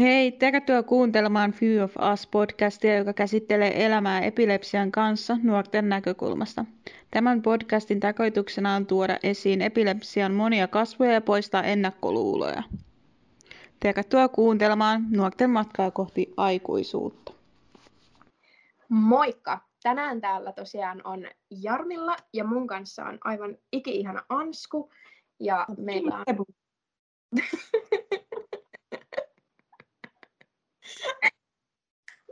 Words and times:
Hei, 0.00 0.32
tervetuloa 0.32 0.82
kuuntelemaan 0.82 1.52
Few 1.52 1.84
of 1.84 1.96
Us-podcastia, 1.96 2.96
joka 2.98 3.12
käsittelee 3.12 3.86
elämää 3.86 4.20
epilepsian 4.20 4.92
kanssa 4.92 5.36
nuorten 5.42 5.88
näkökulmasta. 5.88 6.64
Tämän 7.10 7.42
podcastin 7.42 8.00
tarkoituksena 8.00 8.74
on 8.74 8.86
tuoda 8.86 9.18
esiin 9.22 9.62
epilepsian 9.62 10.32
monia 10.34 10.68
kasvoja 10.68 11.12
ja 11.12 11.20
poistaa 11.20 11.62
ennakkoluuloja. 11.62 12.62
Tervetuloa 13.80 14.28
kuuntelemaan 14.28 15.06
nuorten 15.10 15.50
matkaa 15.50 15.90
kohti 15.90 16.34
aikuisuutta. 16.36 17.32
Moikka! 18.88 19.60
Tänään 19.82 20.20
täällä 20.20 20.52
tosiaan 20.52 21.00
on 21.04 21.26
Jarmilla 21.50 22.16
ja 22.32 22.44
mun 22.44 22.66
kanssa 22.66 23.04
on 23.04 23.18
aivan 23.24 23.56
iki-ihana 23.72 24.24
Ansku. 24.28 24.90
Ja 25.40 25.66
meillä 25.78 26.24
on... 26.26 26.46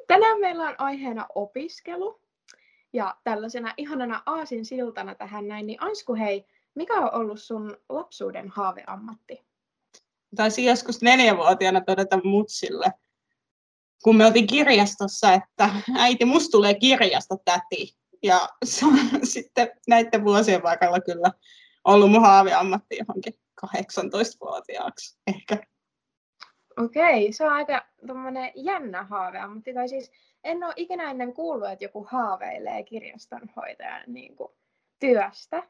Tänään 0.06 0.40
meillä 0.40 0.68
on 0.68 0.74
aiheena 0.78 1.26
opiskelu. 1.34 2.20
Ja 2.92 3.16
tällaisena 3.24 3.74
ihanana 3.76 4.22
aasin 4.26 4.64
siltana 4.64 5.14
tähän 5.14 5.48
näin, 5.48 5.66
niin 5.66 5.82
Ansku 5.82 6.14
hei, 6.14 6.44
mikä 6.74 6.94
on 6.94 7.14
ollut 7.20 7.40
sun 7.40 7.76
lapsuuden 7.88 8.48
haaveammatti? 8.48 9.44
Taisin 10.36 10.64
joskus 10.64 11.02
neljävuotiaana 11.02 11.80
todeta 11.80 12.20
mutsille, 12.24 12.92
kun 14.04 14.16
me 14.16 14.26
oltiin 14.26 14.46
kirjastossa, 14.46 15.32
että 15.32 15.70
äiti, 15.96 16.24
musta 16.24 16.50
tulee 16.50 16.74
kirjastotäti. 16.74 17.96
Ja 18.22 18.48
se 18.64 18.86
on 18.86 18.98
sitten 19.34 19.70
näiden 19.88 20.24
vuosien 20.24 20.62
varrella 20.62 21.00
kyllä 21.00 21.32
ollut 21.84 22.10
mun 22.10 22.22
haaveammatti 22.22 22.96
johonkin 22.98 23.34
18-vuotiaaksi 23.66 25.18
ehkä. 25.26 25.58
Okei, 26.84 27.32
se 27.32 27.44
on 27.44 27.52
aika 27.52 27.86
jännä 28.54 29.02
haave, 29.02 29.46
mutta 29.46 29.70
tai 29.74 29.88
siis 29.88 30.12
en 30.44 30.64
ole 30.64 30.72
ikinä 30.76 31.10
ennen 31.10 31.34
kuullut, 31.34 31.68
että 31.68 31.84
joku 31.84 32.06
haaveilee 32.10 32.82
kirjastonhoitajan 32.82 34.02
niin 34.06 34.36
kuin, 34.36 34.52
työstä. 34.98 35.62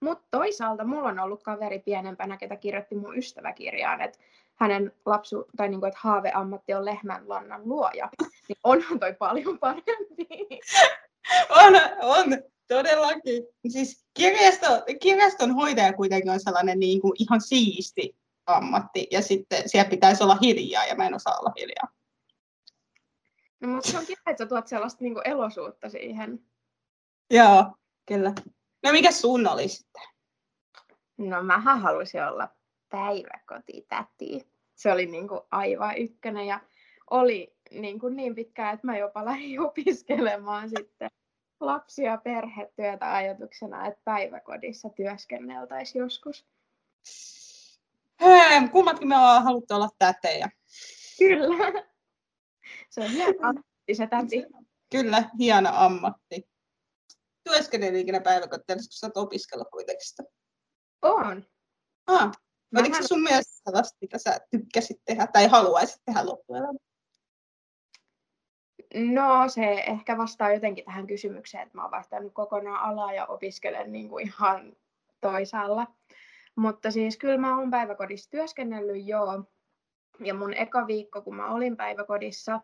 Mutta 0.00 0.26
toisaalta 0.30 0.84
mulla 0.84 1.08
on 1.08 1.18
ollut 1.18 1.42
kaveri 1.42 1.78
pienempänä, 1.78 2.36
ketä 2.36 2.56
kirjoitti 2.56 2.94
mun 2.94 3.18
ystäväkirjaan, 3.18 4.00
että 4.00 4.18
hänen 4.54 4.92
lapsu, 5.06 5.44
tai 5.56 5.68
niin 5.68 5.80
kuin, 5.80 5.88
että 5.88 6.00
haaveammatti 6.02 6.74
on 6.74 6.84
lehmänlannan 6.84 7.62
luoja. 7.64 8.08
Niin 8.48 8.58
onhan 8.64 9.00
toi 9.00 9.14
paljon 9.14 9.58
parempi. 9.58 10.28
on, 11.50 11.74
on, 12.02 12.42
todellakin. 12.68 13.46
Siis 13.68 14.04
kirjasto, 14.14 14.66
kirjaston 15.00 15.54
hoitaja 15.54 15.92
kuitenkin 15.92 16.30
on 16.30 16.40
sellainen 16.40 16.80
niin 16.80 17.00
kuin 17.00 17.12
ihan 17.18 17.40
siisti 17.40 18.16
ammatti 18.46 19.06
ja 19.10 19.22
sitten 19.22 19.68
siellä 19.68 19.90
pitäisi 19.90 20.22
olla 20.22 20.38
hiljaa 20.42 20.84
ja 20.84 20.94
mä 20.94 21.06
en 21.06 21.14
osaa 21.14 21.38
olla 21.38 21.52
hiljaa. 21.58 21.88
No, 23.60 23.68
mutta 23.68 23.90
se 23.90 23.98
on 23.98 24.06
kiva, 24.06 24.20
että 24.26 24.44
sä 24.44 24.48
tuot 24.48 24.68
sellaista 24.68 25.04
niin 25.04 25.14
elosuutta 25.24 25.88
siihen. 25.88 26.40
Joo, 27.30 27.64
kyllä. 28.06 28.32
No 28.82 28.92
mikä 28.92 29.12
sun 29.12 29.46
oli 29.46 29.68
sitten? 29.68 30.02
No 31.18 31.42
mähän 31.42 31.80
halusin 31.80 32.24
olla 32.24 32.48
päiväkotitäti. 32.88 34.52
Se 34.74 34.92
oli 34.92 35.06
niin 35.06 35.28
kuin 35.28 35.40
aivan 35.50 35.98
ykkönen 35.98 36.46
ja 36.46 36.60
oli 37.10 37.56
niin, 37.70 38.00
kuin 38.00 38.16
niin 38.16 38.34
pitkään, 38.34 38.74
että 38.74 38.86
mä 38.86 38.98
jopa 38.98 39.24
lähdin 39.24 39.60
opiskelemaan 39.66 40.68
sitten 40.68 41.10
lapsia 41.60 42.10
ja 42.10 42.18
perhetyötä 42.18 43.14
ajatuksena, 43.14 43.86
että 43.86 44.00
päiväkodissa 44.04 44.88
työskenneltäisiin 44.88 46.00
joskus. 46.00 46.46
Hei, 48.22 48.68
kummatkin 48.68 49.08
me 49.08 49.16
ollaan 49.16 49.44
haluttu 49.44 49.74
olla 49.74 49.88
tätejä. 49.98 50.50
Kyllä. 51.18 51.84
Se 52.90 53.00
on 53.00 53.10
hieno 53.10 53.34
ammatti, 53.42 53.94
se 53.94 54.06
täti. 54.06 54.44
Kyllä, 54.90 55.30
hieno 55.38 55.70
ammatti. 55.72 56.48
Työskennellyt 57.44 58.00
ikinä 58.00 58.20
päiväkotiin, 58.20 58.78
kun 58.78 58.84
sä 58.90 59.06
oot 59.06 59.16
opiskella 59.16 59.64
kuitenkin 59.64 60.08
sitä? 60.08 60.22
On. 61.02 61.46
Ah, 62.06 62.30
oliko 62.78 62.96
se 62.96 63.06
sun 63.06 63.22
mielestä 63.22 63.52
sellaista, 63.64 63.98
mitä 64.00 64.18
sä 64.18 64.40
tykkäsit 64.50 64.96
tehdä 65.04 65.26
tai 65.26 65.46
haluaisit 65.46 66.02
tehdä 66.04 66.26
loppuelämä? 66.26 66.78
No 68.94 69.48
se 69.48 69.72
ehkä 69.86 70.18
vastaa 70.18 70.52
jotenkin 70.52 70.84
tähän 70.84 71.06
kysymykseen, 71.06 71.62
että 71.62 71.78
mä 71.78 71.82
oon 71.82 71.90
vaihtanut 71.90 72.32
kokonaan 72.34 72.90
alaa 72.90 73.12
ja 73.12 73.26
opiskelen 73.26 73.92
niin 73.92 74.08
kuin 74.08 74.26
ihan 74.26 74.76
toisaalla. 75.20 75.86
Mutta 76.56 76.90
siis 76.90 77.16
kyllä 77.16 77.38
mä 77.38 77.58
oon 77.58 77.70
päiväkodissa 77.70 78.30
työskennellyt 78.30 79.06
joo. 79.06 79.44
Ja 80.20 80.34
mun 80.34 80.54
eka 80.54 80.86
viikko, 80.86 81.22
kun 81.22 81.36
mä 81.36 81.54
olin 81.54 81.76
päiväkodissa, 81.76 82.60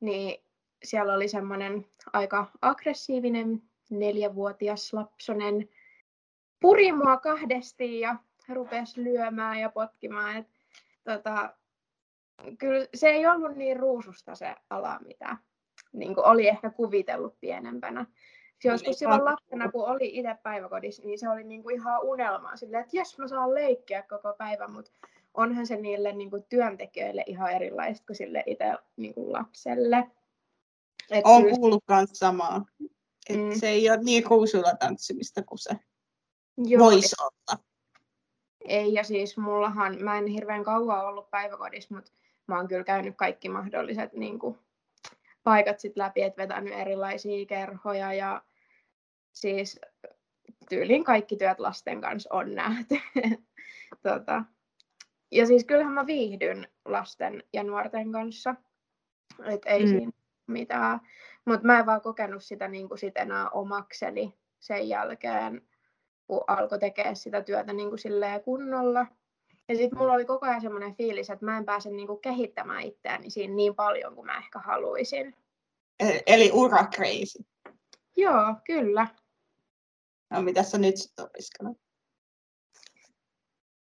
niin 0.00 0.44
siellä 0.84 1.14
oli 1.14 1.28
semmoinen 1.28 1.86
aika 2.12 2.46
aggressiivinen 2.62 3.62
neljävuotias 3.90 4.92
lapsonen. 4.92 5.68
Puri 6.60 6.92
mua 6.92 7.16
kahdesti 7.16 8.00
ja 8.00 8.16
rupesi 8.48 9.04
lyömään 9.04 9.58
ja 9.58 9.68
potkimaan. 9.68 10.36
Et, 10.36 10.46
tota, 11.04 11.56
kyllä 12.58 12.86
se 12.94 13.08
ei 13.08 13.26
ollut 13.26 13.56
niin 13.56 13.76
ruususta 13.76 14.34
se 14.34 14.54
ala, 14.70 14.98
mitä 15.06 15.36
niin 15.92 16.14
oli 16.18 16.48
ehkä 16.48 16.70
kuvitellut 16.70 17.40
pienempänä 17.40 18.06
joskus 18.68 18.98
silloin 18.98 19.24
lapsena, 19.24 19.70
kun 19.70 19.88
oli 19.88 20.10
itse 20.18 20.36
päiväkodissa, 20.42 21.02
niin 21.02 21.18
se 21.18 21.28
oli 21.28 21.44
niinku 21.44 21.70
ihan 21.70 22.02
unelmaa 22.02 22.56
silleen, 22.56 22.84
että 22.84 22.96
jes 22.96 23.18
mä 23.18 23.28
saan 23.28 23.54
leikkiä 23.54 24.02
koko 24.02 24.34
päivän, 24.38 24.72
mutta 24.72 24.90
onhan 25.34 25.66
se 25.66 25.76
niille 25.76 26.12
niinku 26.12 26.44
työntekijöille 26.48 27.24
ihan 27.26 27.52
erilaista 27.52 28.06
kuin 28.06 28.16
sille 28.16 28.42
itse 28.46 28.74
niinku 28.96 29.32
lapselle. 29.32 30.10
Et 31.10 31.24
on 31.24 31.42
kyllä... 31.42 31.56
kuullut 31.56 31.84
myös 31.88 32.10
samaa. 32.12 32.64
Et 33.28 33.36
mm. 33.36 33.54
Se 33.54 33.68
ei 33.68 33.90
ole 33.90 33.98
niin 34.02 34.24
ruusulla 34.30 34.74
tanssimista 34.74 35.42
kuin 35.42 35.58
se 35.58 35.70
Joo, 36.56 36.84
voisi 36.84 37.16
olla. 37.20 37.62
Ei, 38.64 38.94
ja 38.94 39.04
siis 39.04 39.36
mullahan, 39.36 40.02
mä 40.02 40.18
en 40.18 40.26
hirveän 40.26 40.64
kauan 40.64 41.06
ollut 41.06 41.30
päiväkodissa, 41.30 41.94
mutta 41.94 42.12
mä 42.46 42.56
oon 42.56 42.68
kyllä 42.68 42.84
käynyt 42.84 43.16
kaikki 43.16 43.48
mahdolliset 43.48 44.12
niin 44.12 44.38
kuin, 44.38 44.58
paikat 45.42 45.80
sit 45.80 45.96
läpi, 45.96 46.22
että 46.22 46.42
vetänyt 46.42 46.74
erilaisia 46.74 47.46
kerhoja 47.46 48.12
ja 48.12 48.42
siis 49.32 49.80
tyylin 50.68 51.04
kaikki 51.04 51.36
työt 51.36 51.60
lasten 51.60 52.00
kanssa 52.00 52.28
on 52.32 52.54
nähty. 52.54 52.94
tota. 54.08 54.44
Ja 55.30 55.46
siis 55.46 55.64
kyllähän 55.64 55.92
mä 55.92 56.06
viihdyn 56.06 56.68
lasten 56.84 57.44
ja 57.52 57.64
nuorten 57.64 58.12
kanssa. 58.12 58.54
Et 59.44 59.62
ei 59.66 59.84
mm. 59.84 59.88
siinä 59.88 60.10
mitään. 60.46 61.00
Mutta 61.44 61.66
mä 61.66 61.78
en 61.78 61.86
vaan 61.86 62.00
kokenut 62.00 62.44
sitä 62.44 62.68
niin 62.68 62.88
kuin 62.88 62.98
sit 62.98 63.16
enää 63.16 63.50
omakseni 63.50 64.34
sen 64.60 64.88
jälkeen, 64.88 65.62
kun 66.26 66.44
alkoi 66.46 66.78
tekemään 66.78 67.16
sitä 67.16 67.42
työtä 67.42 67.72
niin 67.72 67.88
kuin 67.88 68.42
kunnolla. 68.44 69.06
Ja 69.68 69.76
sitten 69.76 69.98
mulla 69.98 70.12
oli 70.12 70.24
koko 70.24 70.46
ajan 70.46 70.60
semmoinen 70.60 70.94
fiilis, 70.94 71.30
että 71.30 71.44
mä 71.44 71.58
en 71.58 71.64
pääse 71.64 71.90
niin 71.90 72.06
kuin 72.06 72.20
kehittämään 72.20 72.82
itseäni 72.82 73.30
siinä 73.30 73.54
niin 73.54 73.74
paljon 73.74 74.14
kuin 74.14 74.26
mä 74.26 74.38
ehkä 74.38 74.58
haluaisin. 74.58 75.34
E-, 76.00 76.20
eli 76.26 76.50
ura 76.52 76.84
crazy. 76.94 77.44
Joo, 78.16 78.54
kyllä. 78.64 79.06
No, 80.30 80.42
mitä 80.42 80.62
sä 80.62 80.78
nyt 80.78 80.96
sitten 80.96 81.24
opiskelet? 81.24 81.76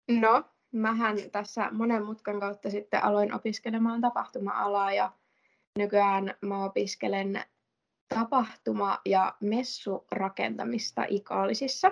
No, 0.07 0.43
mähän 0.71 1.17
tässä 1.31 1.69
monen 1.71 2.05
mutkan 2.05 2.39
kautta 2.39 2.69
sitten 2.69 3.03
aloin 3.03 3.33
opiskelemaan 3.33 4.01
tapahtuma-alaa 4.01 4.93
ja 4.93 5.11
nykyään 5.77 6.35
mä 6.41 6.65
opiskelen 6.65 7.43
tapahtuma- 8.15 9.01
ja 9.05 9.35
messurakentamista 9.39 11.05
Ikaalisissa. 11.07 11.91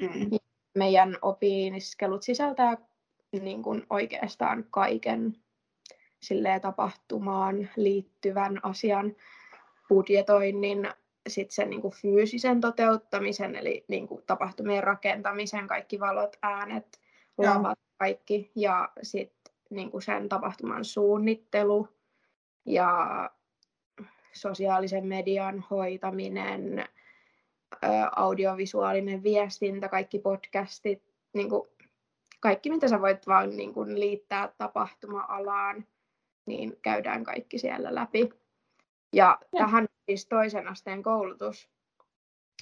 Mm. 0.00 0.38
Meidän 0.74 1.18
opiskelut 1.22 2.22
sisältää 2.22 2.76
niin 3.32 3.62
kuin 3.62 3.86
oikeastaan 3.90 4.64
kaiken 4.70 5.36
tapahtumaan 6.62 7.68
liittyvän 7.76 8.60
asian 8.62 9.16
budjetoinnin 9.88 10.88
sit 11.26 11.50
sen 11.50 11.70
niin 11.70 11.82
kuin 11.82 11.94
fyysisen 11.94 12.60
toteuttamisen, 12.60 13.56
eli 13.56 13.84
niin 13.88 14.08
kuin 14.08 14.22
tapahtumien 14.26 14.84
rakentamisen, 14.84 15.66
kaikki 15.66 16.00
valot, 16.00 16.36
äänet, 16.42 17.00
lavat, 17.38 17.78
kaikki, 17.98 18.50
ja 18.54 18.92
sitten 19.02 19.54
niin 19.70 19.90
kuin 19.90 20.02
sen 20.02 20.28
tapahtuman 20.28 20.84
suunnittelu 20.84 21.88
ja 22.64 23.30
sosiaalisen 24.32 25.06
median 25.06 25.64
hoitaminen, 25.70 26.88
audiovisuaalinen 28.16 29.22
viestintä, 29.22 29.88
kaikki 29.88 30.18
podcastit, 30.18 31.02
niin 31.32 31.50
kuin 31.50 31.68
kaikki 32.40 32.70
mitä 32.70 32.88
sä 32.88 33.00
voit 33.00 33.26
vaan 33.26 33.56
niin 33.56 33.74
kuin 33.74 34.00
liittää 34.00 34.52
tapahtuma-alaan, 34.58 35.86
niin 36.46 36.76
käydään 36.82 37.24
kaikki 37.24 37.58
siellä 37.58 37.94
läpi. 37.94 38.30
Ja 39.12 39.38
ja. 39.52 39.58
tähän 39.58 39.85
siis 40.06 40.26
toisen 40.26 40.68
asteen 40.68 41.02
koulutus, 41.02 41.68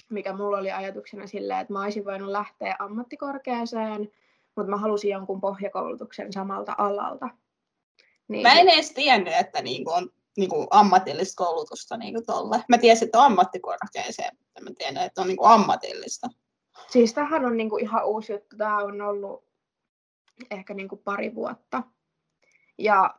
mikä 0.09 0.33
mulla 0.33 0.57
oli 0.57 0.71
ajatuksena 0.71 1.27
silleen, 1.27 1.59
että 1.59 1.73
mä 1.73 1.83
olisin 1.83 2.05
voinut 2.05 2.29
lähteä 2.29 2.75
ammattikorkeaseen, 2.79 4.11
mutta 4.55 4.69
mä 4.69 4.77
halusin 4.77 5.11
jonkun 5.11 5.41
pohjakoulutuksen 5.41 6.33
samalta 6.33 6.75
alalta. 6.77 7.29
Niin, 8.27 8.41
Mä 8.41 8.59
en 8.59 8.69
edes 8.69 8.91
tiennyt, 8.91 9.33
että 9.33 9.61
niinku 9.61 9.91
on 9.91 10.09
niinku 10.37 10.67
ammatillista 10.69 11.43
koulutusta 11.43 11.97
niinku 11.97 12.21
tolle. 12.21 12.63
Mä 12.69 12.77
tiesin, 12.77 13.05
että 13.05 13.19
on 13.19 13.25
ammattikorkeeseen, 13.25 14.37
mutta 14.37 14.61
mä 14.63 14.69
tiedän, 14.77 15.05
että 15.05 15.21
on 15.21 15.27
niinku 15.27 15.45
ammatillista. 15.45 16.27
Siis 16.89 17.13
tämähän 17.13 17.45
on 17.45 17.57
niinku 17.57 17.77
ihan 17.77 18.05
uusi 18.05 18.33
juttu. 18.33 18.57
Tämä 18.57 18.77
on 18.77 19.01
ollut 19.01 19.45
ehkä 20.51 20.73
niinku 20.73 20.97
pari 20.97 21.35
vuotta. 21.35 21.83
Ja 22.77 23.15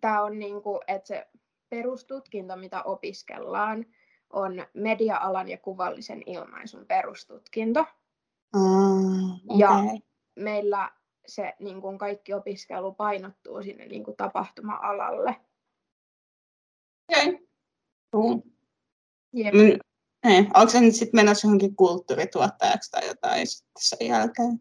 tämä 0.00 0.22
on 0.22 0.38
niinku, 0.38 0.80
että 0.86 1.08
se 1.08 1.26
perustutkinto, 1.70 2.56
mitä 2.56 2.82
opiskellaan, 2.82 3.86
on 4.30 4.66
media-alan 4.74 5.48
ja 5.48 5.58
kuvallisen 5.58 6.22
ilmaisun 6.26 6.86
perustutkinto. 6.86 7.84
Mm, 8.56 9.58
Ja 9.58 9.70
okei. 9.70 10.00
meillä 10.36 10.90
se 11.26 11.54
niin 11.58 11.80
kuin 11.80 11.98
kaikki 11.98 12.34
opiskelu 12.34 12.92
painottuu 12.92 13.62
sinne 13.62 13.86
niin 13.86 14.04
kuin 14.04 14.16
tapahtuma-alalle. 14.16 15.36
Okei. 17.12 17.48
Jep. 19.32 19.54
Mm, 19.54 19.78
Ei, 20.24 20.38
onko 20.54 20.68
se 20.68 20.80
nyt 20.80 20.94
sitten 20.94 21.18
menossa 21.18 21.46
johonkin 21.46 21.76
kulttuurituottajaksi 21.76 22.90
tai 22.90 23.06
jotain 23.06 23.46
sitten 23.46 23.72
sen 23.78 24.08
jälkeen? 24.08 24.60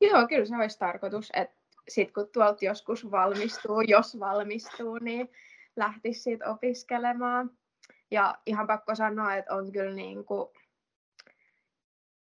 Joo, 0.00 0.28
kyllä 0.28 0.44
se 0.44 0.56
olisi 0.56 0.78
tarkoitus, 0.78 1.30
että 1.34 1.56
sitten 1.88 2.14
kun 2.14 2.28
tuolta 2.32 2.64
joskus 2.64 3.10
valmistuu, 3.10 3.80
jos 3.80 4.20
valmistuu, 4.20 4.98
niin 4.98 5.28
lähtisi 5.76 6.20
siitä 6.20 6.50
opiskelemaan. 6.50 7.50
Ja 8.10 8.38
ihan 8.46 8.66
pakko 8.66 8.94
sanoa, 8.94 9.34
että 9.34 9.54
on 9.54 9.72
kyllä 9.72 9.94
niin 9.94 10.24
kuin 10.24 10.48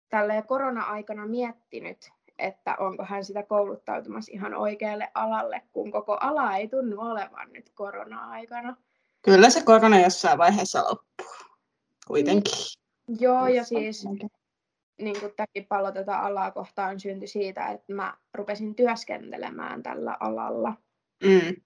tälleen 0.10 0.48
korona-aikana 0.48 1.28
miettinyt, 1.28 2.10
että 2.40 2.76
onko 2.80 3.06
hän 3.06 3.26
sitä 3.26 3.44
kouluttautumassa 3.44 4.32
ihan 4.34 4.54
oikealle 4.54 5.12
alalle, 5.14 5.62
kun 5.72 5.92
koko 5.92 6.18
ala 6.20 6.56
ei 6.56 6.68
tunnu 6.68 7.02
olevan 7.02 7.54
nyt 7.54 7.70
korona-aikana. 7.70 8.76
Kyllä 9.22 9.50
se 9.50 9.64
korona 9.64 10.00
jossain 10.00 10.38
vaiheessa 10.38 10.84
loppuu. 10.84 11.48
Kuitenkin. 12.08 12.54
Joo, 13.20 13.48
ja 13.48 13.64
siis 13.64 14.06
niin 15.02 15.20
kuin 15.20 15.34
tämäkin 15.36 15.66
pallo 15.66 15.92
tätä 15.92 16.20
alaa 16.20 16.52
kohtaan 16.52 17.00
syntyi 17.00 17.28
siitä, 17.28 17.68
että 17.68 17.94
mä 17.94 18.18
rupesin 18.34 18.76
työskentelemään 18.76 19.84
tällä 19.84 20.18
alalla. 20.20 20.74
Mm. 21.24 21.62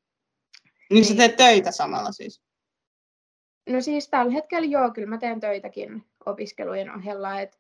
Niin 0.89 1.05
sä 1.05 1.09
Niin. 1.09 1.17
teet 1.17 1.35
töitä 1.35 1.71
samalla 1.71 2.11
siis. 2.11 2.41
No 3.69 3.81
siis 3.81 4.09
tällä 4.09 4.31
hetkellä 4.31 4.67
joo, 4.67 4.91
kyllä 4.91 5.07
mä 5.07 5.17
teen 5.17 5.39
töitäkin 5.39 6.05
opiskelujen 6.25 6.95
ohella, 6.95 7.39
että 7.39 7.57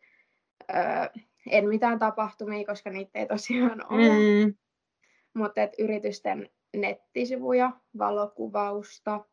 öö, 0.69 1.23
en 1.49 1.67
mitään 1.69 1.99
tapahtumia, 1.99 2.65
koska 2.65 2.89
niitä 2.89 3.19
ei 3.19 3.25
tosiaan 3.27 3.93
ole, 3.93 4.09
mm. 4.09 4.55
Mutta 5.33 5.61
yritysten 5.79 6.49
nettisivuja, 6.77 7.71
valokuvausta 7.97 9.25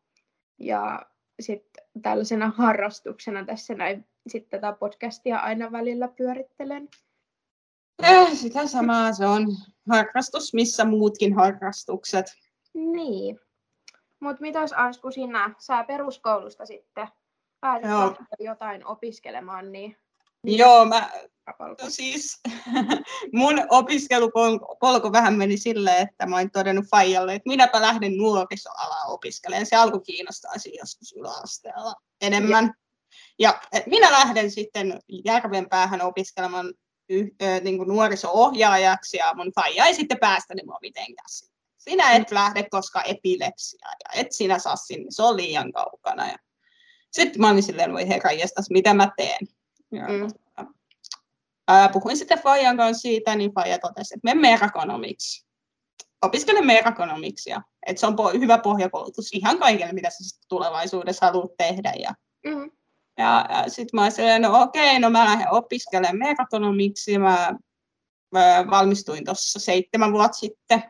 ja 0.59 1.05
sitten 1.39 1.85
tällaisena 2.01 2.53
harrastuksena 2.57 3.45
tässä 3.45 3.73
näin 3.73 4.05
sitten 4.27 4.61
tätä 4.61 4.77
podcastia 4.79 5.37
aina 5.37 5.71
välillä 5.71 6.07
pyörittelen. 6.07 6.89
Eh, 8.03 8.33
sitä 8.33 8.67
samaa 8.67 9.13
se 9.13 9.25
on. 9.25 9.47
Harrastus, 9.89 10.53
missä 10.53 10.85
muutkin 10.85 11.33
harrastukset. 11.33 12.25
Niin. 12.73 13.39
Mutta 14.23 14.41
mitäs 14.41 14.73
Ansku 14.75 15.11
sinä, 15.11 15.55
sä 15.59 15.83
peruskoulusta 15.83 16.65
sitten 16.65 17.07
päätit 17.59 17.89
Joo. 17.89 18.15
jotain 18.39 18.85
opiskelemaan, 18.85 19.71
niin 19.71 19.97
Joo, 20.43 20.85
mä, 20.85 21.11
no 21.59 21.89
siis, 21.89 22.41
mun 23.33 23.53
opiskelupolku 23.69 25.11
vähän 25.11 25.33
meni 25.33 25.57
silleen, 25.57 26.07
että 26.07 26.25
mä 26.25 26.35
olin 26.35 26.51
todennut 26.51 26.85
Faijalle, 26.91 27.35
että 27.35 27.49
minäpä 27.49 27.81
lähden 27.81 28.17
nuorisoalaa 28.17 29.05
opiskelemaan. 29.07 29.65
Se 29.65 29.75
alkoi 29.75 30.01
kiinnostaa 30.01 30.53
joskus 30.79 31.13
yläasteella 31.17 31.93
enemmän. 32.21 32.73
Ja 33.39 33.59
et 33.71 33.87
minä 33.87 34.11
lähden 34.11 34.51
sitten 34.51 34.99
Järvenpäähän 35.25 36.01
opiskelemaan 36.01 36.73
yh, 37.09 37.27
ö, 37.41 37.59
niin 37.63 37.77
kuin 37.77 37.89
nuoriso-ohjaajaksi 37.89 39.17
ja 39.17 39.33
mun 39.35 39.51
faija 39.55 39.85
ei 39.85 39.93
sitten 39.93 40.19
päästänyt 40.19 40.65
mua 40.65 40.77
mitenkään. 40.81 41.52
Sinä 41.83 42.11
et 42.11 42.31
lähde, 42.31 42.63
koska 42.71 43.01
epilepsia 43.01 43.87
ja 44.03 44.21
et 44.21 44.31
sinä 44.31 44.59
saa 44.59 44.75
sinne, 44.75 45.05
se 45.09 45.23
on 45.23 45.37
liian 45.37 45.71
kaukana. 45.71 46.27
Ja 46.27 46.37
sitten 47.11 47.41
mä 47.41 47.49
olin 47.49 47.63
silleen, 47.63 47.93
voi 47.93 48.07
herra 48.07 48.31
jestas, 48.31 48.69
mitä 48.69 48.93
mä 48.93 49.11
teen. 49.17 49.47
Ja, 49.91 50.07
Mm. 50.07 50.27
ää, 51.67 51.89
puhuin 51.89 52.17
sitten 52.17 52.39
Fajan 52.39 52.77
kanssa 52.77 53.01
siitä, 53.01 53.35
niin 53.35 53.53
Faija 53.53 53.79
totesi, 53.79 54.13
että 54.13 54.23
mene 54.23 54.41
merakonomiksi. 54.41 55.45
Opiskele 56.21 56.61
merakonomiksia. 56.61 57.61
Että 57.85 57.99
se 57.99 58.07
on 58.07 58.13
po- 58.13 58.39
hyvä 58.39 58.57
pohjakoulutus 58.57 59.29
ihan 59.33 59.59
kaikille, 59.59 59.93
mitä 59.93 60.09
sä 60.09 60.39
tulevaisuudessa 60.49 61.25
haluat 61.25 61.51
tehdä. 61.57 61.93
Ja 61.99 62.13
Mm. 62.45 62.71
ja, 63.17 63.45
ja 63.49 63.63
sitten 63.69 63.89
mä 63.97 64.01
olin 64.01 64.11
silleen, 64.11 64.41
no 64.41 64.61
okei, 64.61 64.99
no 64.99 65.09
mä 65.09 65.25
lähden 65.25 65.51
opiskelemaan 65.53 66.17
mekakonomiksi. 66.17 67.17
Mä, 67.17 67.53
mä 68.31 68.65
valmistuin 68.69 69.25
tuossa 69.25 69.59
seitsemän 69.59 70.13
vuotta 70.13 70.37
sitten 70.37 70.83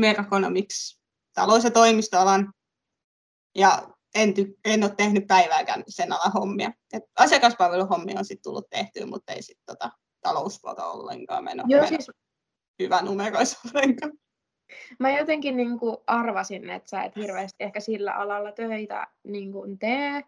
mekakonomiksi 0.00 1.00
talous- 1.34 1.64
ja 1.64 1.70
toimistoalan. 1.70 2.52
Ja 3.54 3.88
en, 4.14 4.28
ty- 4.38 4.58
en 4.64 4.84
ole 4.84 4.94
tehnyt 4.96 5.26
päivääkään 5.26 5.82
sen 5.88 6.12
alan 6.12 6.32
hommia. 6.32 6.72
Et 6.92 7.02
asiakaspalveluhommia 7.18 8.18
on 8.18 8.24
sitten 8.24 8.42
tullut 8.42 8.70
tehtyä, 8.70 9.06
mutta 9.06 9.32
ei 9.32 9.42
sitten 9.42 9.64
tota, 9.66 9.90
talouspuolta 10.20 10.86
ollenkaan 10.86 11.44
meno, 11.44 11.64
Joo, 11.66 11.86
siis 11.86 12.10
hyvä 12.82 13.02
numeroissa 13.02 13.58
ollenkaan. 13.74 14.12
mä 14.98 15.18
jotenkin 15.18 15.56
niin 15.56 15.78
kuin 15.78 15.96
arvasin, 16.06 16.70
että 16.70 16.90
sä 16.90 17.02
et 17.02 17.16
hirveästi 17.16 17.64
ehkä 17.64 17.80
sillä 17.80 18.12
alalla 18.12 18.52
töitä 18.52 19.06
niin 19.24 19.52
kuin 19.52 19.78
tee, 19.78 20.22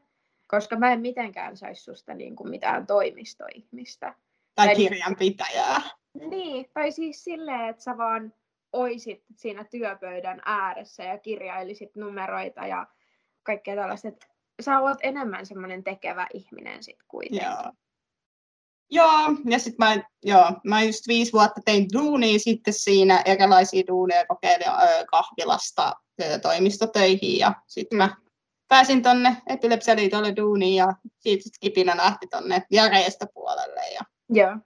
koska 0.47 0.77
mä 0.77 0.93
en 0.93 1.01
mitenkään 1.01 1.57
saisi 1.57 1.83
susta 1.83 2.15
niin 2.15 2.37
kuin 2.37 2.51
mitään 2.51 2.87
toimistoihmistä. 2.87 4.15
Tai 4.55 4.67
Tai- 4.67 4.77
kirjanpitäjää. 4.77 5.81
Niin, 6.29 6.71
tai 6.75 6.93
siis 6.93 7.25
silleen, 7.25 7.69
että 7.69 7.83
sä 7.83 7.97
vaan 7.97 8.33
oisit 8.75 9.25
siinä 9.37 9.65
työpöydän 9.65 10.43
ääressä 10.45 11.05
ja 11.05 11.19
kirjailisit 11.19 11.97
numeroita 11.97 12.67
ja 12.67 12.87
kaikkea 13.43 13.77
tällaista. 13.77 14.09
Sä 14.63 14.81
oot 14.81 14.99
enemmän 15.03 15.47
semmoinen 15.47 15.85
tekevä 15.85 16.27
ihminen 16.35 16.83
sit 16.83 16.99
kuitenkin. 17.09 17.49
Joo. 17.49 17.73
Joo, 18.91 19.37
ja 19.51 19.59
sitten 19.59 19.87
mä, 19.89 20.05
joo, 20.23 20.53
mä 20.65 20.83
just 20.83 21.09
viisi 21.09 21.33
vuotta 21.33 21.61
tein 21.65 21.87
duunia 21.93 22.39
sitten 22.39 22.75
siinä, 22.75 23.23
erilaisia 23.25 23.83
duuneja 23.89 24.27
kokeilin 24.27 24.69
ö, 24.69 25.05
kahvilasta 25.11 25.95
ö, 26.23 26.39
toimistotöihin 26.39 27.39
ja 27.39 27.55
sitten 27.67 27.99
mä 27.99 28.17
pääsin 28.69 29.03
tonne 29.03 29.37
Epilepsialiitolle 29.47 30.37
duuniin 30.37 30.77
ja 30.77 30.87
siitä 31.19 31.43
sit 31.43 31.53
kipinä 31.61 31.97
lähti 31.97 32.27
tonne 32.27 32.63
järjestöpuolelle. 32.71 33.81
Ja 33.95 34.01
Joo. 34.29 34.57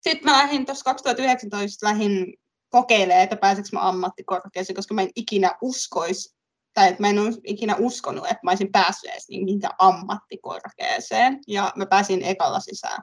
sitten 0.00 0.24
mä 0.32 0.38
lähdin 0.38 0.66
tuossa 0.66 0.84
2019 0.84 1.86
lähdin 1.86 2.34
kokeilemaan, 2.70 3.24
että 3.24 3.36
pääseekö 3.36 3.68
mä 3.72 3.88
ammattikorkeaseen, 3.88 4.76
koska 4.76 4.94
mä 4.94 5.02
en 5.02 5.10
ikinä 5.16 5.50
uskois, 5.62 6.36
tai 6.74 6.88
että 6.88 7.02
mä 7.02 7.08
en 7.08 7.18
olisi 7.18 7.40
ikinä 7.44 7.76
uskonut, 7.78 8.24
että 8.24 8.38
mä 8.42 8.50
olisin 8.50 8.72
päässyt 8.72 9.10
edes 9.10 9.28
niin 9.28 9.44
mihinkään 9.44 9.74
ammattikorkeaseen. 9.78 11.40
Ja 11.46 11.72
mä 11.76 11.86
pääsin 11.86 12.24
ekalla 12.24 12.60
sisään. 12.60 13.02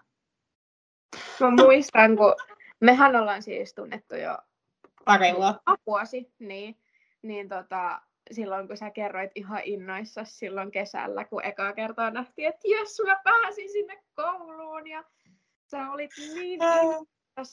Mä 1.40 1.52
muistan, 1.52 2.18
kun 2.18 2.36
mehän 2.82 3.16
ollaan 3.16 3.42
siis 3.42 3.74
tunnettu 3.74 4.16
jo 4.16 4.38
Pari 5.06 5.34
vuotta. 5.36 5.76
vuosi, 5.86 6.34
niin, 6.40 6.80
niin 7.22 7.50
tota, 7.50 8.02
silloin 8.32 8.68
kun 8.68 8.78
sä 8.78 8.92
kerroit 8.92 9.32
ihan 9.36 9.62
innoissa 9.64 10.24
silloin 10.24 10.72
kesällä, 10.72 11.26
kun 11.26 11.46
ekaa 11.46 11.74
kertaa 11.74 12.12
nähtiin, 12.12 12.48
että 12.48 12.68
jes, 12.68 12.98
mä 13.06 13.22
pääsin 13.24 13.72
sinne 13.72 14.04
kouluun 14.16 14.88
ja 14.88 15.04
sä 15.72 15.92
olit 15.92 16.12
niin 16.34 16.60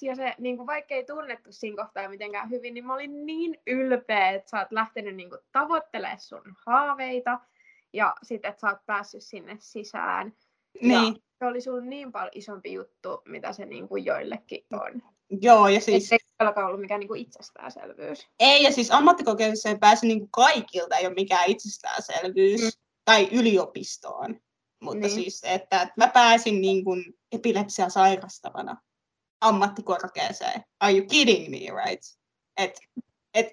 ja 0.02 0.14
se, 0.16 0.34
niin 0.38 0.56
kuin, 0.56 0.66
vaikka 0.66 0.94
ei 0.94 1.04
tunnettu 1.04 1.52
siinä 1.52 1.84
kohtaa 1.84 2.08
mitenkään 2.08 2.50
hyvin, 2.50 2.74
niin 2.74 2.86
mä 2.86 2.94
olin 2.94 3.26
niin 3.26 3.60
ylpeä, 3.66 4.30
että 4.30 4.50
sä 4.50 4.58
oot 4.58 4.72
lähtenyt 4.72 5.16
niin 5.16 5.30
kuin, 5.30 5.40
tavoittelemaan 5.52 6.20
sun 6.20 6.54
haaveita 6.66 7.40
ja 7.92 8.14
sitten, 8.22 8.48
että 8.48 8.60
sä 8.60 8.66
oot 8.68 8.86
päässyt 8.86 9.22
sinne 9.22 9.56
sisään. 9.60 10.32
Niin, 10.82 11.14
Se 11.38 11.46
oli 11.46 11.60
sulle 11.60 11.80
niin 11.86 12.12
paljon 12.12 12.30
isompi 12.34 12.72
juttu, 12.72 13.22
mitä 13.24 13.52
se 13.52 13.64
niin 13.66 13.88
kuin, 13.88 14.04
joillekin 14.04 14.64
on. 14.72 15.02
joo, 15.42 15.68
ja 15.68 15.80
siis 15.80 16.08
Siis... 16.08 16.12
Ei 16.12 16.18
todellakaan 16.38 16.66
ollut 16.66 16.80
mikään 16.80 17.00
niin 17.00 17.08
kuin, 17.08 17.20
itsestäänselvyys. 17.20 18.28
ei, 18.40 18.62
ja 18.62 18.72
siis 18.72 18.90
ammattikokeiluun 18.90 19.80
pääsi 19.80 20.06
niin 20.06 20.18
kuin 20.18 20.30
kaikilta 20.30 20.96
ei 20.96 21.06
ole 21.06 21.14
mikään 21.14 21.44
itsestäänselvyys, 21.50 22.60
Mm. 22.60 22.70
tai 23.04 23.28
yliopistoon. 23.32 24.40
Mutta 24.82 25.06
Niin. 25.06 25.10
siis, 25.10 25.42
että, 25.44 25.82
että 25.82 25.94
mä 25.96 26.08
pääsin 26.08 26.60
niin 26.60 26.84
kuin 26.84 27.04
epilepsia 27.32 27.88
sairastavana 27.88 28.76
ammattikorkeaseen. 29.40 30.64
Are 30.80 30.92
you 30.92 31.06
kidding 31.06 31.50
me, 31.50 31.58
right? 31.58 32.04
Et, 32.56 32.80
et, 33.34 33.46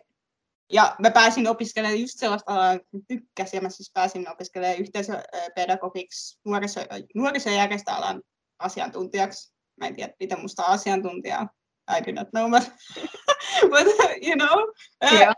ja 0.73 0.95
mä 0.99 1.11
pääsin 1.11 1.47
opiskelemaan 1.47 2.01
just 2.01 2.19
sellaista 2.19 2.53
alaa, 2.53 2.73
mä 2.73 2.99
tykkäsin, 3.07 3.57
ja 3.57 3.61
mä 3.61 3.69
siis 3.69 3.91
pääsin 3.93 4.31
opiskelemaan 4.31 4.79
yhteisöpedagogiksi 4.79 6.39
nuoriso, 6.45 6.81
nuorisojärjestöalan 7.15 8.21
asiantuntijaksi. 8.59 9.53
Mä 9.79 9.87
en 9.87 9.95
tiedä, 9.95 10.13
miten 10.19 10.41
musta 10.41 10.65
on 10.65 10.73
asiantuntija. 10.73 11.47
I 11.97 12.05
do 12.05 12.11
not 12.11 12.29
know, 12.29 12.51
but, 12.51 12.73
but 13.71 13.87
you 14.27 14.35
know. 14.35 14.59
Joo. 15.19 15.33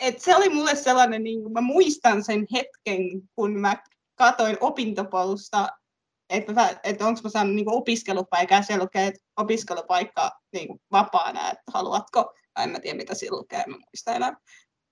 et 0.00 0.20
se 0.20 0.36
oli 0.36 0.48
mulle 0.48 0.74
sellainen, 0.74 1.22
niin 1.22 1.52
mä 1.52 1.60
muistan 1.60 2.24
sen 2.24 2.46
hetken, 2.52 3.28
kun 3.34 3.60
mä 3.60 3.76
katoin 4.14 4.56
opintopolusta, 4.60 5.68
että, 6.30 6.80
että 6.84 7.06
onko 7.06 7.20
mä 7.24 7.30
saanut 7.30 7.54
niin 7.54 7.70
opiskelupaikkaa, 7.70 8.58
ja 8.58 8.62
siellä 8.62 8.82
lukee, 8.82 9.06
että 9.06 9.20
opiskelupaikka 9.36 10.30
niin 10.52 10.68
vapaana, 10.92 11.50
että 11.50 11.62
haluatko, 11.74 12.34
en 12.62 12.70
mä 12.70 12.80
tiedä 12.80 12.96
mitä 12.96 13.14
siinä 13.14 13.36
lukee, 13.36 13.64
mä 13.66 13.76
muista 13.76 14.14
enää. 14.14 14.36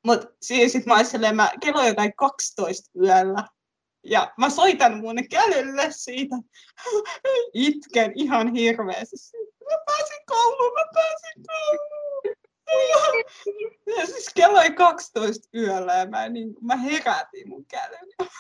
Mutta 0.07 0.27
siis 0.43 0.73
sit 0.73 0.87
mä 0.87 0.95
olin 0.95 1.37
mä 1.37 1.51
kello 1.61 1.85
jotain 1.85 2.13
12 2.17 2.91
yöllä, 3.03 3.45
ja 4.05 4.33
mä 4.39 4.51
soitan 4.51 4.99
mun 5.01 5.17
kälylle 5.31 5.87
siitä. 5.91 6.37
Itken 7.55 8.13
ihan 8.15 8.53
hirveästi. 8.53 9.17
Mä 9.71 9.77
pääsin 9.87 10.25
kouluun, 10.27 10.73
mä 10.73 10.85
pääsin 10.95 11.43
kouluun. 11.47 12.39
Ja 13.99 14.07
siis 14.07 14.31
kello 14.35 14.59
oli 14.59 14.71
12 14.71 15.49
yöllä 15.55 15.95
ja 15.95 16.07
mä, 16.07 16.29
niin, 16.29 16.55
mä 16.61 16.77
herätin 16.77 17.49
mun 17.49 17.67
kälylle. 17.67 18.31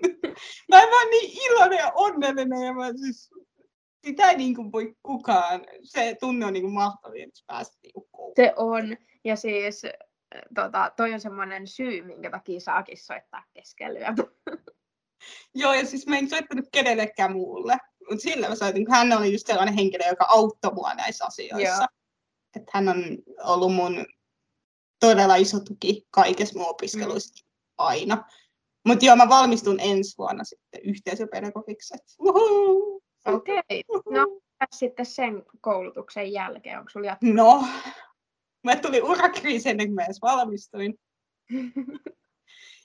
Mä 0.70 0.82
en 0.82 0.90
vaan 0.90 1.10
niin 1.10 1.42
iloinen 1.46 1.78
ja 1.78 1.92
onnellinen 1.94 2.66
ja 2.66 2.72
mä 2.72 2.92
siis 2.96 3.30
sitä 4.06 4.30
ei 4.30 4.36
niin 4.36 4.54
kuin 4.54 4.72
voi 4.72 4.94
kukaan. 5.02 5.60
Se 5.82 6.16
tunne 6.20 6.46
on 6.46 6.52
niin 6.52 6.62
kuin 6.62 6.74
mahtavia, 6.74 7.24
että 7.24 7.40
pääset 7.46 7.74
niin 7.82 7.92
kouluun. 8.10 8.34
Se 8.36 8.52
on. 8.56 8.96
Ja 9.24 9.36
siis 9.36 9.82
tota, 10.54 10.92
toi 10.96 11.12
on 11.12 11.20
semmoinen 11.20 11.66
syy, 11.66 12.02
minkä 12.02 12.30
takia 12.30 12.60
saakin 12.60 12.98
soittaa 12.98 13.44
keskellä 13.54 14.14
Joo, 15.54 15.74
ja 15.74 15.86
siis 15.86 16.06
mä 16.06 16.18
en 16.18 16.30
soittanut 16.30 16.68
kenellekään 16.72 17.32
muulle. 17.32 17.78
Mutta 18.10 18.22
sillä 18.22 18.48
mä 18.48 18.54
soitin, 18.54 18.84
kun 18.84 18.94
hän 18.94 19.12
oli 19.12 19.32
just 19.32 19.46
sellainen 19.46 19.74
henkilö, 19.74 20.08
joka 20.08 20.26
auttoi 20.28 20.74
mua 20.74 20.94
näissä 20.94 21.24
asioissa. 21.24 21.86
Että 22.56 22.70
hän 22.74 22.88
on 22.88 23.04
ollut 23.44 23.74
mun 23.74 24.06
todella 25.00 25.36
iso 25.36 25.60
tuki 25.60 26.06
kaikessa 26.10 26.58
mun 26.58 26.68
opiskeluissa 26.68 27.44
mm. 27.44 27.50
aina. 27.78 28.24
Mutta 28.86 29.04
joo, 29.04 29.16
mä 29.16 29.28
valmistun 29.28 29.80
ensi 29.80 30.18
vuonna 30.18 30.44
sitten 30.44 30.80
yhteisöpedagogiksi. 30.84 31.94
Okei. 33.24 33.84
Okay. 33.88 34.12
No, 34.12 34.40
sitten 34.72 35.06
sen 35.06 35.42
koulutuksen 35.60 36.32
jälkeen? 36.32 36.78
Onko 36.78 36.90
sulla 36.90 37.06
jatkunut? 37.06 37.36
No, 37.36 37.64
mä 38.64 38.76
tuli 38.76 39.02
urakriisi 39.02 39.68
ennen 39.68 39.86
kuin 39.86 39.94
mä 39.94 40.04
edes 40.04 40.22
valmistuin. 40.22 40.98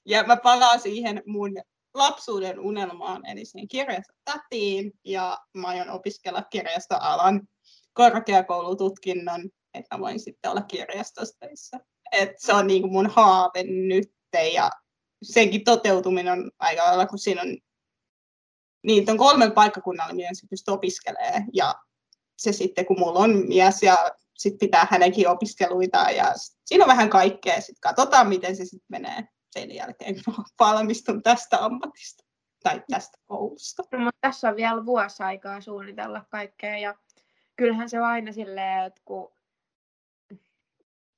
ja 0.05 0.23
mä 0.23 0.37
palaan 0.37 0.79
siihen 0.79 1.23
mun 1.25 1.51
lapsuuden 1.93 2.59
unelmaan, 2.59 3.25
eli 3.25 3.45
siihen 3.45 3.67
kirjastotätiin, 3.67 4.91
ja 5.05 5.37
mä 5.53 5.67
aion 5.67 5.89
opiskella 5.89 6.43
kirjastoalan 6.43 7.47
korkeakoulututkinnon, 7.93 9.49
että 9.73 9.97
mä 9.97 10.01
voin 10.01 10.19
sitten 10.19 10.51
olla 10.51 10.61
kirjastossa 10.61 11.47
Et 12.11 12.31
se 12.37 12.53
on 12.53 12.67
niin 12.67 12.81
kuin 12.81 12.91
mun 12.91 13.07
haave 13.07 13.63
nyt, 13.63 14.11
ja 14.53 14.69
senkin 15.23 15.63
toteutuminen 15.63 16.33
on 16.33 16.51
aika 16.59 16.83
lailla, 16.83 17.05
kun 17.05 17.19
siinä 17.19 17.41
on 17.41 17.57
niin 18.83 19.09
on 19.09 19.17
kolmen 19.17 19.51
paikkakunnalla, 19.51 20.13
mihin 20.13 20.35
se 20.35 20.47
pystyy 20.49 20.73
opiskelemaan. 20.73 21.45
Ja 21.53 21.75
se 22.37 22.51
sitten, 22.51 22.85
kun 22.85 22.99
mulla 22.99 23.19
on 23.19 23.47
mies 23.47 23.83
ja 23.83 23.97
sitten 24.37 24.59
pitää 24.59 24.87
hänenkin 24.91 25.29
opiskeluita 25.29 25.97
ja 25.97 26.33
siinä 26.65 26.83
on 26.83 26.89
vähän 26.89 27.09
kaikkea. 27.09 27.61
Sitten 27.61 27.81
katsotaan, 27.81 28.29
miten 28.29 28.55
se 28.55 28.65
sitten 28.65 28.87
menee 28.89 29.23
sen 29.51 29.75
jälkeen, 29.75 30.15
kun 30.25 30.45
valmistun 30.59 31.23
tästä 31.23 31.65
ammatista 31.65 32.23
tai 32.63 32.83
tästä 32.89 33.17
koulusta. 33.25 33.83
No, 33.91 33.99
mutta 33.99 34.17
tässä 34.21 34.49
on 34.49 34.55
vielä 34.55 34.85
vuosi 34.85 35.23
aikaa 35.23 35.61
suunnitella 35.61 36.25
kaikkea 36.29 36.77
ja 36.77 36.95
kyllähän 37.55 37.89
se 37.89 37.99
on 37.99 38.05
aina 38.05 38.31
silleen, 38.31 38.85
että 38.85 39.01
kun 39.05 39.33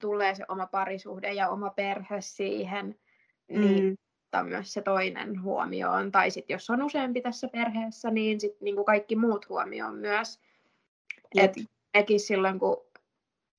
tulee 0.01 0.35
se 0.35 0.45
oma 0.47 0.67
parisuhde 0.67 1.33
ja 1.33 1.49
oma 1.49 1.69
perhe 1.69 2.21
siihen, 2.21 2.99
niin 3.61 3.83
mm. 3.83 3.95
ottaa 4.25 4.43
myös 4.43 4.73
se 4.73 4.81
toinen 4.81 5.41
huomioon. 5.41 6.11
Tai 6.11 6.31
sitten 6.31 6.55
jos 6.55 6.69
on 6.69 6.83
useampi 6.83 7.21
tässä 7.21 7.47
perheessä, 7.47 8.11
niin 8.11 8.39
sitten 8.39 8.65
niin 8.65 8.85
kaikki 8.85 9.15
muut 9.15 9.49
huomioon 9.49 9.95
myös. 9.95 10.39
Et 11.35 11.53
mekin 11.93 12.19
silloin, 12.19 12.59
kun 12.59 12.77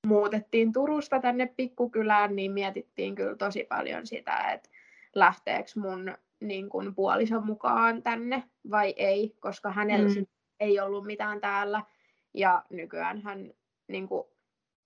muutettiin 0.07 0.73
Turusta 0.73 1.19
tänne 1.19 1.53
pikkukylään, 1.57 2.35
niin 2.35 2.51
mietittiin 2.51 3.15
kyllä 3.15 3.35
tosi 3.35 3.63
paljon 3.63 4.07
sitä, 4.07 4.51
että 4.51 4.69
lähteekö 5.15 5.71
mun 5.75 6.15
niin 6.39 6.69
kuin 6.69 6.95
puolison 6.95 7.45
mukaan 7.45 8.03
tänne 8.03 8.43
vai 8.71 8.93
ei, 8.97 9.35
koska 9.39 9.71
hänellä 9.71 10.09
mm. 10.09 10.25
ei 10.59 10.79
ollut 10.79 11.05
mitään 11.05 11.41
täällä. 11.41 11.81
Ja 12.33 12.63
nykyään 12.69 13.21
hän 13.21 13.53
niin 13.87 14.07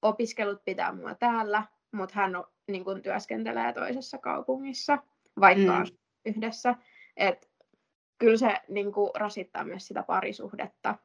opiskelut 0.02 0.66
pitää 0.66 0.92
mua 0.92 1.16
täällä, 1.16 1.64
mutta 1.92 2.16
hän 2.16 2.36
niin 2.72 2.84
kuin, 2.84 3.02
työskentelee 3.02 3.74
toisessa 3.74 4.18
kaupungissa, 4.18 4.98
vaikka 5.40 5.80
mm. 5.80 5.98
yhdessä. 6.26 6.76
Et, 7.18 7.50
kyllä 8.18 8.38
se 8.38 8.60
niin 8.68 8.92
kuin, 8.92 9.12
rasittaa 9.16 9.64
myös 9.64 9.88
sitä 9.88 10.04
parisuhdetta. 10.04 10.96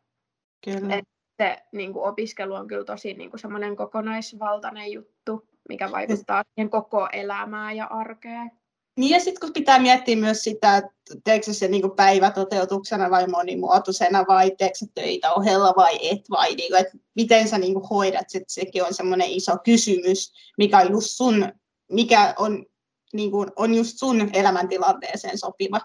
Kyllä. 0.64 0.94
Et, 0.94 1.04
se 1.36 1.62
niin 1.72 1.92
kuin 1.92 2.04
opiskelu 2.04 2.54
on 2.54 2.68
kyllä 2.68 2.84
tosi 2.84 3.14
niin 3.14 3.30
kuin 3.30 3.40
semmoinen 3.40 3.76
kokonaisvaltainen 3.76 4.92
juttu, 4.92 5.48
mikä 5.68 5.90
vaikuttaa 5.90 6.42
siihen 6.54 6.70
koko 6.70 7.08
elämään 7.12 7.76
ja 7.76 7.86
arkeen. 7.86 8.50
Niin 8.96 9.10
ja 9.10 9.20
sitten 9.20 9.40
kun 9.40 9.52
pitää 9.52 9.78
miettiä 9.78 10.16
myös 10.16 10.42
sitä, 10.42 10.76
että 10.76 10.90
teekö 11.24 11.52
se 11.52 11.68
niin 11.68 11.96
päivätoteutuksena 11.96 13.10
vai 13.10 13.26
monimuotoisena 13.26 14.24
vai 14.28 14.50
teekö 14.58 14.74
se 14.74 14.86
töitä 14.94 15.32
ohella 15.32 15.72
vai 15.76 16.10
et 16.10 16.30
vai 16.30 16.54
niin 16.54 16.70
kuin, 16.70 16.80
että 16.80 16.98
miten 17.14 17.48
sä 17.48 17.58
niin 17.58 17.74
kuin 17.74 17.88
hoidat, 17.88 18.30
sit 18.30 18.42
sekin 18.48 18.84
on 18.84 18.94
semmoinen 18.94 19.30
iso 19.30 19.58
kysymys, 19.64 20.32
mikä 20.58 20.78
on 20.78 20.90
just 20.90 21.10
sun, 21.10 21.52
mikä 21.92 22.34
on, 22.38 22.66
niin 23.12 23.30
kuin, 23.30 23.50
on 23.56 23.74
just 23.74 23.98
sun 23.98 24.30
elämäntilanteeseen 24.32 25.38
sopiva. 25.38 25.80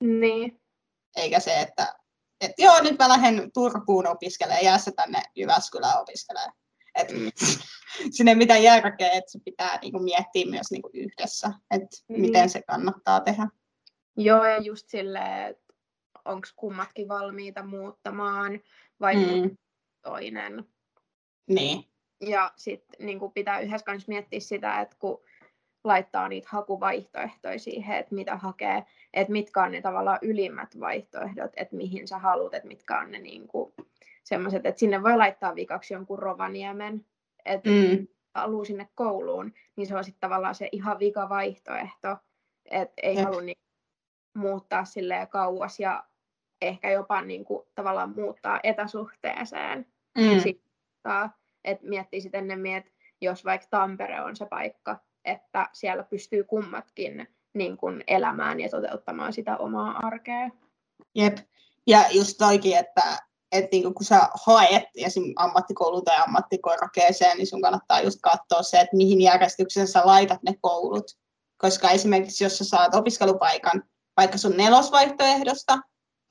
Niin. 0.00 0.60
Eikä 1.16 1.40
se, 1.40 1.60
että 1.60 1.94
että 2.42 2.62
joo, 2.62 2.82
nyt 2.82 2.98
mä 2.98 3.08
lähden 3.08 3.52
Turkuun 3.52 4.06
opiskelemaan, 4.06 4.64
jää 4.64 4.78
se 4.78 4.92
tänne 4.92 5.22
Jyväskylään 5.34 6.00
opiskelemaan. 6.00 6.52
Et. 6.94 7.08
Siinä 8.10 8.30
ei 8.30 8.34
mitään 8.34 8.62
järkeä, 8.62 9.10
että 9.10 9.30
se 9.30 9.38
pitää 9.44 9.78
niinku 9.82 9.98
miettiä 9.98 10.50
myös 10.50 10.70
niinku 10.70 10.90
yhdessä, 10.94 11.52
että 11.70 11.96
mm. 12.08 12.20
miten 12.20 12.50
se 12.50 12.62
kannattaa 12.62 13.20
tehdä. 13.20 13.48
Joo, 14.16 14.44
ja 14.44 14.58
just 14.58 14.88
silleen, 14.88 15.50
että 15.50 15.74
onko 16.24 16.48
kummatkin 16.56 17.08
valmiita 17.08 17.62
muuttamaan 17.62 18.60
vai 19.00 19.16
mm. 19.16 19.56
toinen. 20.02 20.64
Niin. 21.48 21.84
Ja 22.20 22.52
sitten 22.56 23.06
niin 23.06 23.32
pitää 23.34 23.60
yhdessä 23.60 23.84
kanssa 23.84 24.12
miettiä 24.12 24.40
sitä, 24.40 24.80
että 24.80 24.96
kun 24.98 25.22
laittaa 25.84 26.28
niitä 26.28 26.48
hakuvaihtoehtoja 26.50 27.58
siihen, 27.58 27.96
että 27.96 28.14
mitä 28.14 28.36
hakee, 28.36 28.84
että 29.14 29.32
mitkä 29.32 29.62
on 29.62 29.72
ne 29.72 29.82
tavallaan 29.82 30.18
ylimmät 30.22 30.80
vaihtoehdot, 30.80 31.52
että 31.56 31.76
mihin 31.76 32.08
sä 32.08 32.18
haluat, 32.18 32.54
että 32.54 32.68
mitkä 32.68 33.00
on 33.00 33.10
ne 33.10 33.18
niin 33.18 33.48
kuin, 33.48 33.74
semmoiset, 34.24 34.66
että 34.66 34.78
sinne 34.78 35.02
voi 35.02 35.16
laittaa 35.16 35.54
vikaksi 35.54 35.94
jonkun 35.94 36.18
Rovaniemen, 36.18 37.06
että 37.44 37.70
mm. 37.70 38.06
haluaa 38.34 38.64
sinne 38.64 38.88
kouluun, 38.94 39.52
niin 39.76 39.86
se 39.86 39.96
on 39.96 40.04
sitten 40.04 40.20
tavallaan 40.20 40.54
se 40.54 40.68
ihan 40.72 40.98
vika 40.98 41.28
vaihtoehto, 41.28 42.16
että 42.70 42.94
ei 43.02 43.16
halua 43.16 43.40
niin 43.40 43.58
muuttaa 44.36 44.84
sille 44.84 45.28
kauas 45.30 45.80
ja 45.80 46.04
ehkä 46.62 46.90
jopa 46.90 47.22
niin 47.22 47.44
kuin, 47.44 47.66
tavallaan 47.74 48.14
muuttaa 48.16 48.60
etäsuhteeseen. 48.62 49.86
Mm. 50.18 50.38
Että 51.64 51.86
miettii 51.86 52.20
sitten 52.20 52.38
ennemmin, 52.38 52.76
että 52.76 52.90
jos 53.20 53.44
vaikka 53.44 53.66
Tampere 53.70 54.20
on 54.20 54.36
se 54.36 54.46
paikka, 54.46 54.98
että 55.24 55.68
siellä 55.72 56.02
pystyy 56.02 56.44
kummatkin 56.44 57.28
niin 57.54 57.76
kuin 57.76 58.04
elämään 58.06 58.60
ja 58.60 58.68
toteuttamaan 58.68 59.32
sitä 59.32 59.56
omaa 59.56 59.98
arkea. 60.06 60.50
Jep. 61.14 61.36
Ja 61.86 62.04
just 62.10 62.38
toikin, 62.38 62.78
että, 62.78 63.18
että 63.52 63.68
niin 63.72 63.94
kun 63.94 64.04
sä 64.04 64.28
haet 64.46 64.84
esim. 64.94 65.32
ammattikoulu 65.36 66.02
tai 66.02 66.16
ammattikorkeeseen, 66.18 67.36
niin 67.38 67.46
sun 67.46 67.62
kannattaa 67.62 68.00
just 68.00 68.18
katsoa 68.22 68.62
se, 68.62 68.80
että 68.80 68.96
mihin 68.96 69.20
järjestykseen 69.20 69.88
sä 69.88 70.02
laitat 70.04 70.42
ne 70.42 70.54
koulut. 70.60 71.04
Koska 71.56 71.90
esimerkiksi 71.90 72.44
jos 72.44 72.58
sä 72.58 72.64
saat 72.64 72.94
opiskelupaikan 72.94 73.82
vaikka 74.16 74.38
sun 74.38 74.56
nelosvaihtoehdosta, 74.56 75.78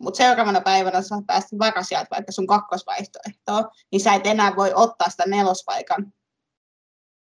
mutta 0.02 0.18
seuraavana 0.18 0.62
päivänä 0.62 1.02
sä 1.02 1.16
päästä 1.28 1.58
varasijalta 1.60 2.16
vaikka 2.16 2.32
sun 2.32 2.48
kakkosvaihtoehtoa, 2.48 3.64
niin 3.92 4.00
sä 4.00 4.14
et 4.14 4.28
enää 4.28 4.56
voi 4.56 4.72
ottaa 4.76 5.10
sitä 5.10 5.24
nelospaikan 5.28 6.14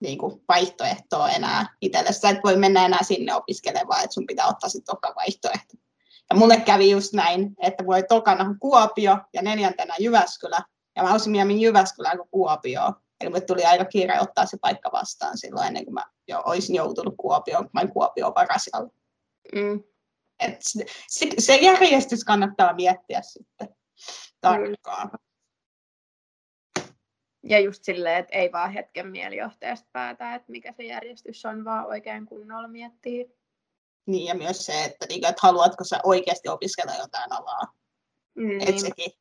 niin 0.01 0.19
kuin 0.19 0.43
vaihtoehtoa 0.49 1.31
enää 1.31 1.77
itselle. 1.81 2.13
Sä 2.13 2.29
et 2.29 2.39
voi 2.45 2.57
mennä 2.57 2.85
enää 2.85 3.03
sinne 3.03 3.35
opiskelemaan, 3.35 4.05
että 4.05 4.15
sun 4.15 4.27
pitää 4.27 4.47
ottaa 4.47 4.69
sitten 4.69 4.95
vaihtoehto. 5.17 5.84
Ja 6.31 6.37
mulle 6.37 6.61
kävi 6.61 6.91
just 6.91 7.13
näin, 7.13 7.55
että 7.63 7.87
voi 7.87 8.03
tokana 8.03 8.55
Kuopio 8.61 9.19
ja 9.33 9.43
neljäntenä 9.43 9.95
Jyväskylä. 9.99 10.59
Ja 10.97 11.03
mä 11.03 11.13
olisin 11.13 11.33
mieluummin 11.33 11.61
Jyväskylään 11.61 12.17
kuin 12.17 12.29
Kuopio. 12.31 12.93
Eli 13.21 13.31
mulle 13.31 13.41
tuli 13.41 13.65
aika 13.65 13.85
kiire 13.85 14.21
ottaa 14.21 14.47
se 14.47 14.57
paikka 14.61 14.93
vastaan 14.93 15.39
silloin 15.39 15.67
ennen 15.67 15.85
kuin 15.85 15.95
mä 15.95 16.05
jo 16.29 16.43
olisin 16.47 16.77
joutunut 16.77 17.15
Kuopioon, 17.17 17.65
kun 17.65 17.71
mä 17.75 17.81
en 17.81 17.93
Kuopio 17.93 18.33
varasialla. 18.35 18.91
Mm. 19.55 19.83
Et 20.39 20.57
se, 21.09 21.29
se 21.39 21.57
järjestys 21.57 22.25
kannattaa 22.25 22.73
miettiä 22.73 23.23
sitten 23.23 23.69
tarkkaan. 24.41 25.11
Ja 27.43 27.61
just 27.61 27.85
silleen, 27.85 28.17
että 28.17 28.37
ei 28.37 28.53
vaan 28.53 28.73
hetken 28.73 29.07
mielijohteesta 29.07 29.89
päätä, 29.93 30.35
että 30.35 30.53
mikä 30.53 30.73
se 30.73 30.83
järjestys 30.83 31.45
on, 31.45 31.65
vaan 31.65 31.87
oikein 31.87 32.27
kunnolla 32.27 32.69
miettii. 32.69 33.37
Niin, 34.07 34.27
ja 34.27 34.35
myös 34.35 34.67
se, 34.67 34.85
että, 34.85 35.07
niin, 35.09 35.27
että 35.27 35.41
haluatko 35.43 35.85
sä 35.85 36.01
oikeasti 36.05 36.49
opiskella 36.49 36.95
jotain 36.95 37.33
alaa. 37.33 37.75
Mm, 38.35 38.61
Et 38.61 38.79
sekin, 38.79 39.13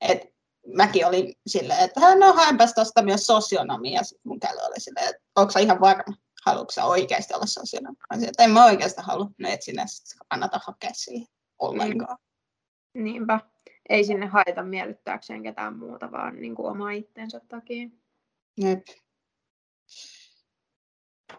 et 0.00 0.34
mäkin 0.76 1.06
olin 1.06 1.34
silleen, 1.46 1.80
että 1.80 2.14
no 2.14 2.32
haenpäs 2.32 2.74
tuosta 2.74 3.02
myös 3.02 3.26
sosionomia. 3.26 4.02
Sitten 4.02 4.28
mun 4.30 4.40
käy 4.40 4.56
oli 4.56 4.80
silleen, 4.80 5.08
että 5.08 5.22
onko 5.36 5.52
sä 5.52 5.60
ihan 5.60 5.80
varma, 5.80 6.16
haluatko 6.46 6.72
sä 6.72 6.84
oikeasti 6.84 7.34
olla 7.34 7.46
sosionomi? 7.46 7.96
Mä 7.96 8.16
sanoin, 8.16 8.28
että 8.28 8.44
en 8.44 8.50
mä 8.50 8.64
oikeasti 8.64 9.02
halua, 9.02 9.30
no 9.38 9.48
et 9.48 9.62
sinä 9.62 9.84
kannata 10.28 10.60
hakea 10.66 10.90
siihen 10.92 11.28
ollenkaan. 11.58 12.18
Niinpä. 12.94 13.40
Ei 13.88 14.04
sinne 14.04 14.26
haeta 14.26 14.62
miellyttääkseen 14.62 15.42
ketään 15.42 15.78
muuta, 15.78 16.12
vaan 16.12 16.36
niin 16.40 16.54
kuin 16.54 16.70
oma 16.70 16.90
itsensä 16.90 17.40
takia. 17.48 17.88
Jep. 18.56 18.86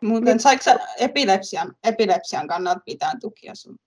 Muuten 0.02 0.40
saiko 0.40 0.64
sä 0.64 0.80
epilepsian, 1.00 1.76
epilepsian 1.84 2.48
kannalta 2.48 2.82
pitää 2.86 3.14
tukia 3.22 3.56
sun 3.56 3.78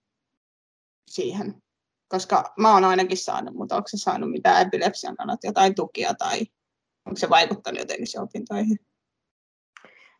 siihen? 1.07 1.61
Koska 2.07 2.53
mä 2.57 2.73
oon 2.73 2.83
ainakin 2.83 3.17
saanut, 3.17 3.53
mutta 3.53 3.75
onko 3.75 3.87
se 3.87 3.97
saanut 3.97 4.31
mitään 4.31 4.67
epilepsian 4.67 5.15
kannalta 5.15 5.47
jotain 5.47 5.75
tukia 5.75 6.13
tai 6.13 6.39
onko 7.05 7.17
se 7.17 7.29
vaikuttanut 7.29 7.79
jotenkin 7.79 8.07
se 8.07 8.19
opintoihin? 8.19 8.79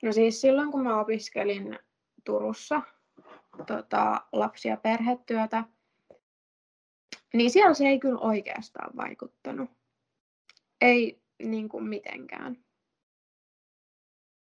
No 0.03 0.13
siis 0.13 0.41
silloin, 0.41 0.71
kun 0.71 0.83
mä 0.83 1.01
opiskelin 1.01 1.79
Turussa 2.25 2.81
tota, 3.67 4.21
lapsi- 4.31 4.67
ja 4.67 4.77
perhetyötä, 4.77 5.63
niin 7.33 7.51
siellä 7.51 7.73
se 7.73 7.87
ei 7.87 7.99
kyllä 7.99 8.19
oikeastaan 8.19 8.97
vaikuttanut. 8.97 9.69
Ei 10.81 11.21
niin 11.43 11.69
kuin 11.69 11.83
mitenkään. 11.83 12.65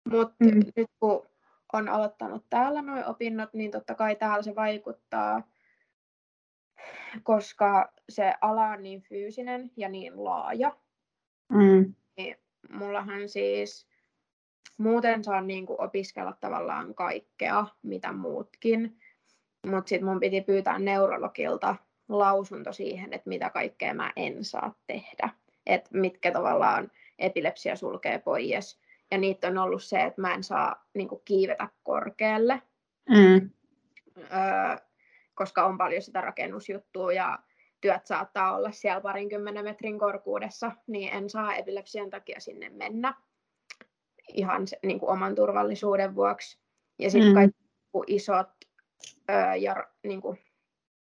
Mutta 0.10 0.36
Mm. 0.40 0.60
nyt 0.76 0.90
kun 1.00 1.28
on 1.74 1.90
aloittanut 1.90 2.46
täällä 2.50 2.82
nuo 2.82 3.04
opinnot, 3.08 3.54
niin 3.54 3.72
totta 3.72 3.96
kai 3.96 4.16
täällä 4.16 4.44
se 4.44 4.56
vaikuttaa, 4.56 5.48
koska 7.24 7.94
se 8.10 8.34
ala 8.42 8.68
on 8.68 8.84
niin 8.84 9.02
fyysinen 9.02 9.72
ja 9.78 9.90
niin 9.90 10.24
laaja. 10.24 10.76
Mm. 11.50 11.94
Mullahan 12.70 13.30
siis 13.30 13.88
muuten 14.78 15.24
saan 15.24 15.48
niin 15.48 15.66
kuin 15.66 15.82
opiskella 15.82 16.34
tavallaan 16.42 16.96
kaikkea, 16.96 17.66
mitä 17.84 18.12
muutkin. 18.12 19.00
Mutta 19.68 19.90
sitten 19.90 20.10
mun 20.10 20.20
piti 20.20 20.42
pyytää 20.42 20.80
neurologilta 20.80 21.76
lausunto 22.10 22.74
siihen, 22.74 23.14
että 23.14 23.30
mitä 23.30 23.50
kaikkea 23.50 23.94
mä 23.94 24.14
en 24.16 24.44
saa 24.44 24.76
tehdä. 24.88 25.30
Että 25.66 25.90
mitkä 25.94 26.32
tavallaan 26.32 26.92
epilepsia 27.20 27.76
sulkee 27.76 28.20
pois. 28.20 28.80
Ja 29.12 29.18
niitä 29.18 29.48
on 29.48 29.58
ollut 29.58 29.84
se, 29.84 30.02
että 30.02 30.22
mä 30.22 30.34
en 30.34 30.44
saa 30.44 30.86
niin 30.94 31.08
kuin 31.08 31.22
kiivetä 31.26 31.70
korkealle, 31.84 32.62
Mm. 33.10 33.50
öö, 34.18 34.78
koska 35.34 35.66
on 35.66 35.78
paljon 35.78 36.02
sitä 36.02 36.22
rakennusjuttua 36.22 37.14
ja 37.14 37.40
työt 37.82 38.06
saattaa 38.06 38.56
olla 38.56 38.72
siellä 38.72 39.02
parinkymmenen 39.02 39.64
metrin 39.64 40.00
korkuudessa, 40.00 40.72
niin 40.88 41.14
en 41.14 41.30
saa 41.30 41.56
epilepsian 41.56 42.10
takia 42.10 42.40
sinne 42.40 42.70
mennä 42.70 43.14
ihan 44.34 44.68
se, 44.68 44.80
niin 44.86 45.00
kuin 45.00 45.10
oman 45.10 45.36
turvallisuuden 45.36 46.16
vuoksi. 46.16 46.60
Ja 47.00 47.12
sitten 47.12 47.30
Mm. 47.30 47.34
kaikki 47.34 47.64
isot 48.08 48.48
öö, 49.30 49.56
ja 49.56 49.88
niin 50.04 50.22
kuin, 50.22 50.40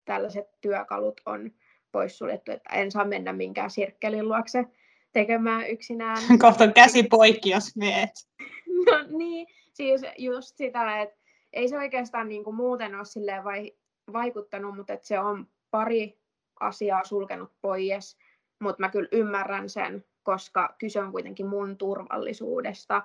tällaiset 0.05 0.47
työkalut 0.61 1.21
on 1.27 1.51
poissuljettu, 1.93 2.53
että 2.53 2.71
en 2.75 2.91
saa 2.91 3.05
mennä 3.05 3.33
minkään 3.33 3.71
sirkkelin 3.71 4.29
luokse 4.29 4.65
tekemään 5.13 5.67
yksinään. 5.71 6.19
Kohta 6.43 6.65
on 6.65 6.73
käsi 6.75 7.03
poikki, 7.03 7.51
jos 7.51 7.77
meet. 7.77 8.11
No 8.87 9.19
niin, 9.19 9.47
siis 9.73 10.01
just 10.19 10.57
sitä, 10.57 11.01
että 11.03 11.17
ei 11.53 11.69
se 11.69 11.79
oikeastaan 11.79 12.29
niin 12.29 12.45
kuin 12.45 12.57
muuten 12.57 12.95
ole 12.95 13.05
silleen 13.05 13.45
vai, 13.45 13.73
vaikuttanut, 14.13 14.77
mutta 14.77 14.93
että 14.93 15.07
se 15.07 15.19
on 15.19 15.47
pari 15.71 16.19
asiaa 16.61 17.05
sulkenut 17.05 17.53
pois, 17.61 18.19
mutta 18.61 18.81
mä 18.81 18.89
kyllä 18.89 19.09
ymmärrän 19.13 19.69
sen, 19.69 20.05
koska 20.23 20.75
kyse 20.79 21.01
on 21.01 21.13
kuitenkin 21.13 21.47
mun 21.47 21.77
turvallisuudesta 21.77 23.03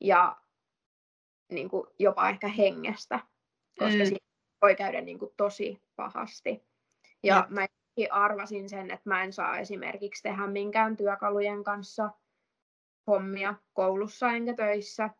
ja 0.00 0.36
niin 1.52 1.68
kuin 1.68 1.86
jopa 1.98 2.28
ehkä 2.28 2.48
hengestä, 2.48 3.20
koska 3.78 3.98
Mm. 3.98 4.04
siinä 4.04 4.26
voi 4.62 4.74
käydä 4.76 5.00
niin 5.00 5.18
kuin 5.18 5.32
tosi 5.36 5.82
pahasti. 5.96 6.62
Ja 7.22 7.36
Jep. 7.36 7.50
mä 7.50 7.66
arvasin 8.06 8.68
sen, 8.68 8.90
että 8.90 9.10
mä 9.10 9.22
en 9.22 9.32
saa 9.32 9.58
esimerkiksi 9.58 10.22
tehdä 10.22 10.46
minkään 10.46 10.96
työkalujen 10.96 11.64
kanssa 11.64 12.10
hommia 13.06 13.54
koulussa 13.72 14.30
enkä 14.30 14.54
töissä, 14.54 15.10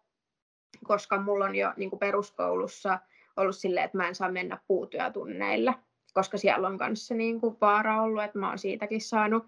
koska 0.85 1.21
mulla 1.21 1.45
on 1.45 1.57
jo 1.57 1.73
niin 1.77 1.91
kuin 1.91 2.01
peruskoulussa 2.01 2.99
ollut 3.37 3.57
silleen, 3.57 3.85
että 3.85 3.97
mä 3.97 4.09
en 4.09 4.14
saa 4.14 4.31
mennä 4.31 4.59
puutyötunneille, 4.67 5.75
koska 6.14 6.38
siellä 6.38 6.69
on 6.69 6.79
kanssa 6.79 7.14
niin 7.14 7.41
kuin 7.41 7.57
vaara 7.61 8.03
ollut, 8.03 8.23
että 8.23 8.38
mä 8.38 8.49
oon 8.49 8.59
siitäkin 8.59 9.01
saanut 9.01 9.47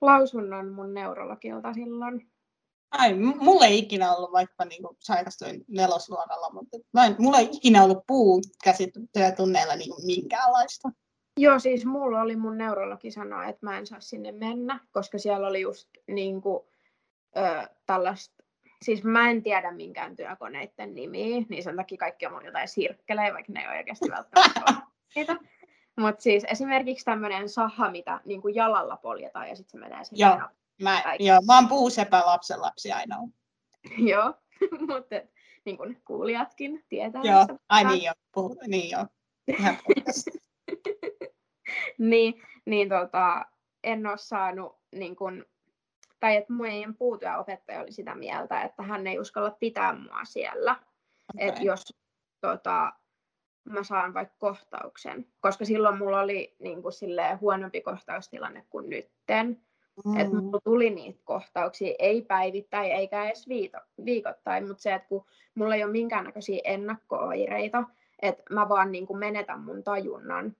lausunnon 0.00 0.68
mun 0.68 0.94
neurologilta 0.94 1.72
silloin. 1.72 2.30
Ai, 2.90 3.14
mulla 3.14 3.66
ei 3.66 3.78
ikinä 3.78 4.14
ollut, 4.14 4.32
vaikka 4.32 4.64
niin 4.64 4.82
sairastuin 4.98 5.64
nelosluokalla, 5.68 6.50
mutta 6.52 6.78
mä 6.92 7.06
en, 7.06 7.16
mulla 7.18 7.38
ei 7.38 7.48
ikinä 7.52 7.84
ollut 7.84 8.06
puukäsityötunneilla 8.06 9.76
niin 9.76 10.06
minkäänlaista. 10.06 10.88
Joo, 11.36 11.58
siis 11.58 11.84
mulla 11.84 12.20
oli 12.20 12.36
mun 12.36 12.58
neurologi 12.58 13.10
sanoa, 13.10 13.44
että 13.44 13.66
mä 13.66 13.78
en 13.78 13.86
saa 13.86 14.00
sinne 14.00 14.32
mennä, 14.32 14.80
koska 14.92 15.18
siellä 15.18 15.46
oli 15.46 15.60
just 15.60 15.88
niin 16.06 16.42
kuin, 16.42 16.64
ö, 17.36 17.68
tällaista, 17.86 18.44
siis 18.82 19.04
mä 19.04 19.30
en 19.30 19.42
tiedä 19.42 19.72
minkään 19.72 20.16
työkoneiden 20.16 20.94
nimiä, 20.94 21.44
niin 21.48 21.62
sen 21.62 21.76
takia 21.76 21.98
kaikki 21.98 22.26
on 22.26 22.32
mun 22.32 22.44
jotain 22.44 22.68
sirkkelejä, 22.68 23.34
vaikka 23.34 23.52
ne 23.52 23.60
ei 23.60 23.68
ole 23.68 23.76
oikeasti 23.76 24.10
välttämättä 24.10 24.60
ole 24.68 24.76
niitä. 25.14 25.36
Mutta 25.96 26.22
siis 26.22 26.44
esimerkiksi 26.50 27.04
tämmöinen 27.04 27.48
saha, 27.48 27.90
mitä 27.90 28.20
niin 28.24 28.42
kuin 28.42 28.54
jalalla 28.54 28.96
poljetaan 28.96 29.48
ja 29.48 29.56
sitten 29.56 29.70
se 29.70 29.78
menee 29.88 30.04
sinne. 30.04 30.26
Joo. 30.26 30.40
Mä, 30.82 31.02
Ai. 31.04 31.16
joo, 31.20 31.38
mä 31.46 31.54
oon 31.54 31.68
puusepä 31.68 32.22
lapsen 32.26 32.60
lapsi 32.60 32.92
aina. 32.92 33.16
Joo, 34.10 34.34
mutta 34.88 35.16
niin 35.64 35.76
kuin 35.76 36.02
kuulijatkin 36.04 36.84
tietää. 36.88 37.22
Joo, 37.24 37.46
ai 37.68 37.84
niin 37.84 38.02
joo, 38.02 38.14
puhu, 38.32 38.58
niin 38.66 38.90
joo. 38.90 39.06
Niin, 42.10 42.42
niin 42.64 42.88
tota, 42.88 43.46
en 43.84 44.06
ole 44.06 44.18
saanut, 44.18 44.76
niin 44.92 45.16
kun, 45.16 45.44
tai 46.20 46.36
että 46.36 46.52
meidän 46.52 46.94
puutyöopettaja 46.94 47.80
oli 47.80 47.92
sitä 47.92 48.14
mieltä, 48.14 48.62
että 48.62 48.82
hän 48.82 49.06
ei 49.06 49.18
uskalla 49.18 49.50
pitää 49.50 49.98
mua 49.98 50.24
siellä, 50.24 50.72
okay. 50.72 51.48
että 51.48 51.62
jos 51.62 51.94
tota, 52.40 52.92
mä 53.64 53.82
saan 53.82 54.14
vaikka 54.14 54.34
kohtauksen, 54.38 55.26
koska 55.40 55.64
silloin 55.64 55.98
mulla 55.98 56.20
oli 56.20 56.56
niin 56.58 56.82
kuin, 56.82 56.92
silleen, 56.92 57.40
huonompi 57.40 57.80
kohtaustilanne 57.80 58.66
kuin 58.70 58.90
nytten, 58.90 59.62
mm. 60.04 60.16
että 60.16 60.34
mulla 60.34 60.60
tuli 60.64 60.90
niitä 60.90 61.20
kohtauksia, 61.24 61.94
ei 61.98 62.22
päivittäin 62.22 62.92
eikä 62.92 63.24
edes 63.24 63.48
viito, 63.48 63.78
viikoittain, 64.04 64.68
mutta 64.68 64.82
se, 64.82 64.94
että 64.94 65.08
kun 65.08 65.24
mulla 65.54 65.74
ei 65.74 65.84
ole 65.84 65.92
minkäännäköisiä 65.92 66.60
ennakko-oireita, 66.64 67.84
että 68.22 68.42
mä 68.50 68.68
vaan 68.68 68.92
niin 68.92 69.06
kuin 69.06 69.18
menetän 69.18 69.60
mun 69.60 69.84
tajunnan, 69.84 70.56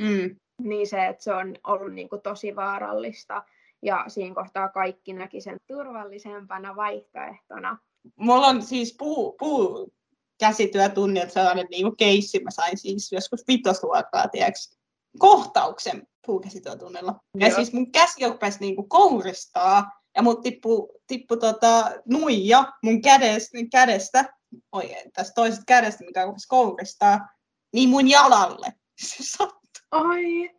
Mm. 0.00 0.36
Niin 0.62 0.86
se, 0.86 1.06
että 1.06 1.24
se 1.24 1.34
on 1.34 1.54
ollut 1.64 1.92
niin 1.92 2.08
kuin 2.08 2.22
tosi 2.22 2.56
vaarallista. 2.56 3.42
Ja 3.82 4.04
siinä 4.08 4.34
kohtaa 4.34 4.68
kaikki 4.68 5.12
näki 5.12 5.40
sen 5.40 5.56
turvallisempana 5.66 6.76
vaihtoehtona. 6.76 7.78
Mulla 8.16 8.46
on 8.46 8.62
siis 8.62 8.94
puu, 8.98 9.32
puu 9.32 9.92
käsityötunnilta 10.40 11.32
sellainen 11.32 11.66
niin 11.70 11.96
keissi, 11.96 12.40
mä 12.40 12.50
sain 12.50 12.78
siis 12.78 13.12
joskus 13.12 13.44
vitosluokkaa, 13.48 14.28
tiedäks, 14.28 14.78
kohtauksen 15.18 16.08
puukäsityötunnilla. 16.26 17.14
Ja 17.38 17.46
Joo. 17.46 17.56
siis 17.56 17.72
mun 17.72 17.92
käsi 17.92 18.28
rupesi 18.28 18.60
niin 18.60 18.88
kouristaa, 18.88 19.90
ja 20.16 20.22
mut 20.22 20.40
tippu, 20.40 20.88
tippu 21.06 21.36
tota, 21.36 21.90
nuija 22.04 22.72
mun 22.82 23.02
kädestä, 23.02 23.58
kädestä 23.72 24.24
oikein, 24.72 25.12
tästä 25.12 25.32
toisesta 25.34 25.64
kädestä, 25.66 26.04
mikä 26.04 26.24
rupesi 26.24 26.48
kouristaa, 26.48 27.28
niin 27.72 27.88
mun 27.88 28.10
jalalle. 28.10 28.72
Se. 29.00 29.44
Ai, 29.90 30.50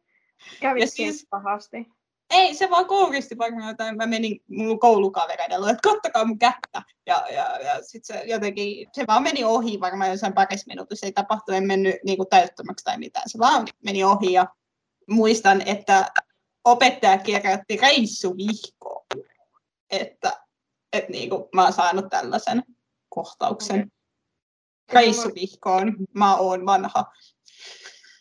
kävi 0.59 0.87
siis... 0.87 1.27
pahasti. 1.29 1.77
Ei, 2.29 2.55
se 2.55 2.69
vaan 2.69 2.85
kouristi 2.85 3.37
vaikka 3.37 3.67
jotain. 3.67 3.97
Mä 3.97 4.05
menin 4.05 4.43
mun 4.49 4.79
koulukavereiden 4.79 5.61
luo, 5.61 5.69
että 5.69 5.89
kattokaa 5.89 6.25
mun 6.25 6.39
kättä. 6.39 6.81
Ja, 7.05 7.25
ja, 7.31 7.59
ja 7.59 7.83
sit 7.83 8.05
se 8.05 8.23
jotenkin, 8.25 8.87
se 8.93 9.07
vaan 9.07 9.23
meni 9.23 9.43
ohi 9.43 9.79
varmaan 9.79 10.09
jossain 10.09 10.33
parissa 10.33 10.67
minuutissa. 10.67 11.05
Ei 11.05 11.11
tapahtunut, 11.11 11.57
en 11.57 11.67
mennyt 11.67 11.95
niin 12.05 12.17
kuin 12.17 12.29
täyttömäksi 12.29 12.85
tai 12.85 12.97
mitään. 12.97 13.29
Se 13.29 13.39
vaan 13.39 13.67
meni 13.83 14.03
ohi 14.03 14.31
ja 14.31 14.47
muistan, 15.09 15.61
että 15.67 16.11
opettaja 16.63 17.17
kirjoitti 17.17 17.77
reissuvihkoon, 17.77 19.05
että, 19.89 20.33
että 20.93 21.11
niin 21.11 21.29
kuin 21.29 21.43
mä 21.55 21.63
oon 21.63 21.73
saanut 21.73 22.05
tällaisen 22.09 22.63
kohtauksen. 23.09 23.91
Reissuvihkoon, 24.93 25.95
mä 26.13 26.35
oon 26.35 26.65
vanha. 26.65 27.05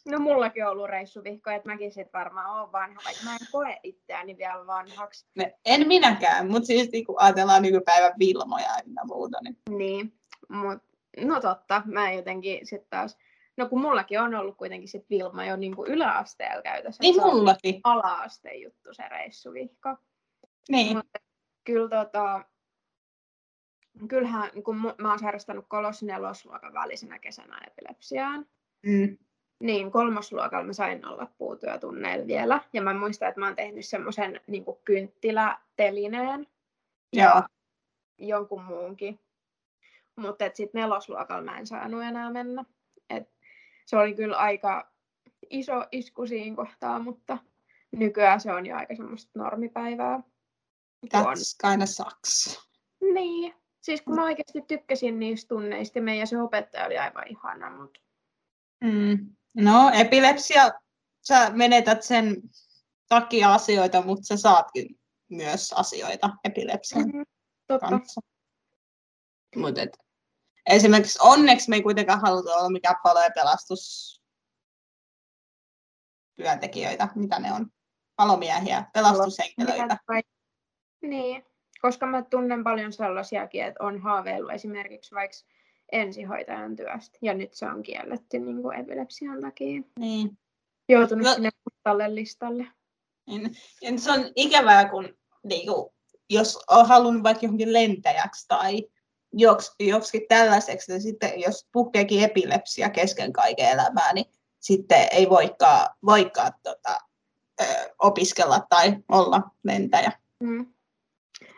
No 0.06 0.18
mullakin 0.18 0.64
on 0.64 0.70
ollut 0.70 0.88
reissuvihko, 0.88 1.50
että 1.50 1.68
mäkin 1.68 1.92
sit 1.92 2.12
varmaan 2.12 2.60
oon 2.60 2.72
vanha, 2.72 3.00
vaikka 3.04 3.24
mä 3.24 3.32
en 3.32 3.46
koe 3.52 3.80
itseäni 3.82 4.38
vielä 4.38 4.66
vanhaksi. 4.66 5.26
Ne, 5.34 5.58
en 5.64 5.88
minäkään, 5.88 6.50
mutta 6.50 6.66
siis 6.66 6.90
niin 6.92 7.06
kun 7.06 7.20
ajatellaan 7.20 7.62
nykypäivän 7.62 8.12
Vilmoja 8.18 8.68
ja 8.96 9.04
muuta. 9.04 9.38
Niin... 9.42 9.56
Niin, 9.70 10.18
mut, 10.48 10.78
no 11.20 11.40
totta, 11.40 11.82
mä 11.84 12.12
jotenkin 12.12 12.66
sitten 12.66 12.90
taas, 12.90 13.18
no 13.56 13.68
kun 13.68 13.80
mullakin 13.80 14.20
on 14.20 14.34
ollut 14.34 14.56
kuitenkin 14.56 14.88
sit 14.88 15.10
Vilma 15.10 15.44
jo 15.44 15.56
niin 15.56 15.76
kuin 15.76 15.90
yläasteella 15.90 16.62
käytössä. 16.62 17.02
Niin 17.02 17.16
mullakin. 17.16 17.80
ala-asteen 17.84 18.60
juttu 18.60 18.94
se 18.94 19.08
reissuvihko. 19.08 19.96
Niin. 20.68 20.96
Mutta 20.96 21.18
kyllä 21.64 21.88
tota, 21.88 22.44
kyllähän, 24.08 24.50
kun 24.64 24.76
mä 24.98 25.10
oon 25.10 25.18
sairastanut 25.18 25.64
kolos 25.68 26.02
nelosluokan 26.02 26.72
välisenä 26.72 27.18
kesänä 27.18 27.60
epilepsiaan, 27.66 28.46
Mm. 28.86 29.18
Niin 29.60 29.90
kolmosluokalla 29.90 30.64
mä 30.64 30.72
sain 30.72 31.06
olla 31.06 31.26
puutyötunneilla 31.38 32.26
vielä. 32.26 32.60
Ja 32.72 32.82
mä 32.82 32.94
muistan, 32.94 33.28
että 33.28 33.40
mä 33.40 33.46
oon 33.46 33.56
tehnyt 33.56 33.86
semmoisen 33.86 34.40
niin 34.46 34.64
kynttilätelineen 34.84 36.46
Joo. 37.12 37.42
jonkun 38.18 38.62
muunkin. 38.62 39.20
Mutta 40.16 40.44
sitten 40.54 40.80
nelosluokalla 40.80 41.42
mä 41.42 41.58
en 41.58 41.66
saanut 41.66 42.02
enää 42.02 42.30
mennä. 42.30 42.64
Et 43.10 43.30
se 43.86 43.96
oli 43.96 44.14
kyllä 44.14 44.36
aika 44.36 44.92
iso 45.50 45.84
isku 45.92 46.26
siinä 46.26 46.56
kohtaa, 46.56 46.98
mutta 46.98 47.38
nykyään 47.92 48.40
se 48.40 48.52
on 48.52 48.66
jo 48.66 48.76
aika 48.76 48.94
semmoista 48.94 49.30
normipäivää. 49.34 50.20
That's 51.16 51.70
kind 51.70 51.82
of 51.82 51.88
sucks. 51.88 52.60
Niin. 53.00 53.54
Siis 53.80 54.02
kun 54.02 54.14
mä 54.14 54.24
oikeasti 54.24 54.62
tykkäsin 54.62 55.18
niistä 55.20 55.48
tunneista 55.48 55.98
ja 55.98 56.02
meidän 56.02 56.26
se 56.26 56.42
opettaja 56.42 56.86
oli 56.86 56.98
aivan 56.98 57.28
ihana, 57.28 57.70
mutta 57.70 58.00
Mm. 58.84 59.36
No, 59.54 59.90
epilepsia, 59.94 60.70
sä 61.28 61.50
menetät 61.50 62.02
sen 62.02 62.42
takia 63.08 63.54
asioita, 63.54 64.02
mutta 64.02 64.26
sä 64.26 64.36
saatkin 64.36 65.00
myös 65.30 65.72
asioita 65.72 66.30
epilepsian 66.44 67.08
mm, 67.08 67.24
totta. 67.66 67.88
kanssa. 67.88 68.20
Mut 69.56 69.78
et, 69.78 69.98
esimerkiksi 70.66 71.18
onneksi 71.22 71.70
me 71.70 71.76
ei 71.76 71.82
kuitenkaan 71.82 72.20
haluta 72.20 72.54
olla 72.54 72.70
mikään 72.70 72.96
palo- 73.02 73.22
ja 73.22 73.30
pelastus 73.34 74.16
työntekijöitä, 76.36 77.08
mitä 77.14 77.38
ne 77.38 77.52
on, 77.52 77.66
palomiehiä, 78.16 78.84
pelastushenkilöitä. 78.92 79.98
Niin, 81.02 81.44
koska 81.80 82.06
mä 82.06 82.22
tunnen 82.22 82.64
paljon 82.64 82.92
sellaisiakin, 82.92 83.64
että 83.64 83.84
on 83.84 84.00
haaveillut 84.00 84.52
esimerkiksi 84.52 85.14
vaikka 85.14 85.36
ensihoitajan 85.92 86.76
työstä, 86.76 87.18
ja 87.22 87.34
nyt 87.34 87.54
se 87.54 87.66
on 87.66 87.82
kielletty 87.82 88.38
niin 88.38 88.62
kuin 88.62 88.78
epilepsian 88.78 89.40
takia. 89.40 89.82
Niin. 89.98 90.38
Joutunut 90.88 91.24
No- 91.24 91.34
sinne 91.34 91.50
mustalle 91.70 92.14
listalle. 92.14 92.66
Niin, 93.26 93.56
ja 93.82 93.98
se 93.98 94.12
on 94.12 94.32
ikävää, 94.36 94.88
kun 94.88 95.16
niinku, 95.44 95.94
jos 96.30 96.58
on 96.70 96.88
halunnut 96.88 97.22
vaikka 97.22 97.46
johonkin 97.46 97.72
lentäjäksi 97.72 98.48
tai 98.48 98.88
joks, 99.32 99.74
joksikin 99.80 100.28
tällaiseksi, 100.28 100.92
niin 100.92 101.02
sitten 101.02 101.40
jos 101.40 101.66
puhkeekin 101.72 102.24
epilepsia 102.24 102.90
kesken 102.90 103.32
kaiken 103.32 103.68
elämää, 103.68 104.12
niin 104.12 104.26
sitten 104.60 105.08
ei 105.12 105.30
voikaan, 105.30 105.88
voikaan 106.06 106.52
tota, 106.62 106.98
ö, 107.60 107.64
opiskella 107.98 108.66
tai 108.68 108.96
olla 109.08 109.42
lentäjä. 109.62 110.12
Mm. 110.40 110.66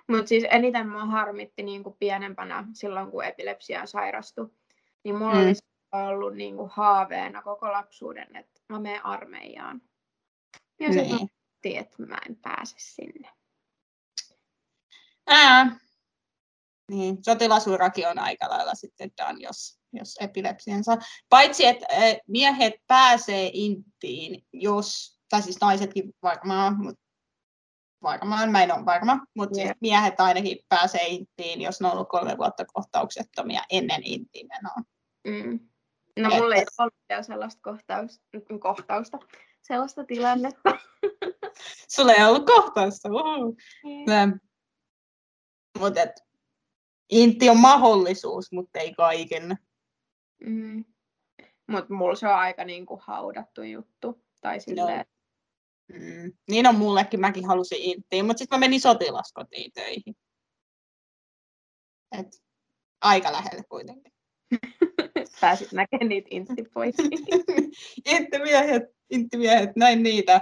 Mutta 0.08 0.26
siis 0.26 0.44
eniten 0.50 0.88
mua 0.88 1.04
harmitti 1.04 1.62
niin 1.62 1.82
kuin 1.82 1.96
pienempänä 1.98 2.64
silloin, 2.74 3.10
kun 3.10 3.24
epilepsia 3.24 3.86
sairastui. 3.86 4.50
Niin 5.04 5.16
mulla 5.16 5.34
Mm. 5.34 5.40
olisi 5.40 5.62
ollut 5.92 6.34
niin 6.36 6.56
kuin 6.56 6.70
haaveena 6.72 7.42
koko 7.42 7.72
lapsuuden, 7.72 8.36
että 8.36 8.60
mä 8.68 8.80
menen 8.80 9.06
armeijaan. 9.06 9.82
Ja 10.80 10.92
sitten 10.92 11.28
Niin. 11.64 11.78
että 11.78 12.02
mä 12.02 12.18
en 12.28 12.36
pääse 12.36 12.76
sinne. 12.78 13.30
Ää. 15.26 15.78
Niin, 16.90 17.24
sotilasurakin 17.24 18.08
on 18.08 18.18
aika 18.18 18.48
lailla 18.48 18.74
sitten 18.74 19.10
done, 19.22 19.38
jos, 19.40 19.78
jos 19.92 20.16
epilepsian 20.20 20.84
saa. 20.84 20.96
Paitsi, 21.28 21.66
että 21.66 21.86
äh, 21.92 22.16
miehet 22.28 22.74
pääsee 22.86 23.50
inttiin, 23.52 24.46
jos, 24.52 25.18
tai 25.30 25.42
siis 25.42 25.60
naisetkin 25.60 26.14
varmaan, 26.22 26.76
mutta 26.82 27.00
varmaan, 28.02 28.52
mä 28.52 28.62
en 28.62 28.74
ole 28.74 28.84
varma, 28.84 29.20
mutta 29.34 29.54
siis 29.54 29.66
Joo. 29.66 29.74
miehet 29.80 30.20
ainakin 30.20 30.58
pääsee 30.68 31.06
inttiin, 31.06 31.60
jos 31.60 31.80
ne 31.80 31.86
on 31.86 31.92
ollut 31.92 32.08
kolme 32.08 32.38
vuotta 32.38 32.64
kohtauksettomia 32.64 33.62
ennen 33.70 34.02
inttiin 34.04 34.48
menoa. 34.48 34.82
Mm. 35.24 35.60
No 36.18 36.28
mulla 36.30 36.54
ei 36.54 36.64
ollut 36.78 36.94
vielä 37.08 37.22
sellaista 37.22 37.60
kohtausta, 37.62 38.22
kohtausta 38.60 39.18
sellaista 39.68 40.04
tilannetta. 40.04 40.70
Sulla 41.94 42.12
ei 42.12 42.24
ollut 42.24 42.46
kohtausta, 42.46 43.08
uhu. 43.08 43.56
Mutta 45.78 46.00
intti 47.10 47.50
on 47.50 47.58
mahdollisuus, 47.58 48.52
mutta 48.52 48.78
ei 48.78 48.94
kaiken. 48.94 49.56
Mm. 50.44 50.84
Mutta 51.66 51.94
mulla 51.94 52.14
se 52.14 52.28
on 52.28 52.34
aika 52.34 52.64
niin 52.64 52.86
kuin 52.86 53.00
haudattu 53.02 53.62
juttu. 53.62 54.24
Tai 54.40 54.60
silleen, 54.60 55.06
Mm. 55.88 56.32
Niin 56.50 56.66
on 56.66 56.74
mullekin, 56.74 57.20
mäkin 57.20 57.46
halusin 57.46 57.78
inttiin, 57.80 58.26
mutta 58.26 58.38
sitten 58.38 58.58
mä 58.58 58.60
menin 58.60 58.80
sotilaskotiin 58.80 59.72
töihin. 59.72 60.16
Et, 62.18 62.42
aika 63.00 63.32
lähelle 63.32 63.62
kuitenkin. 63.68 64.12
pääsit 65.40 65.72
näkemään 65.72 66.08
niitä 66.08 66.28
intipoisia. 66.30 67.04
inttimiehet, 68.16 68.82
inttimiehet, 69.10 69.76
näin 69.76 70.02
niitä. 70.02 70.40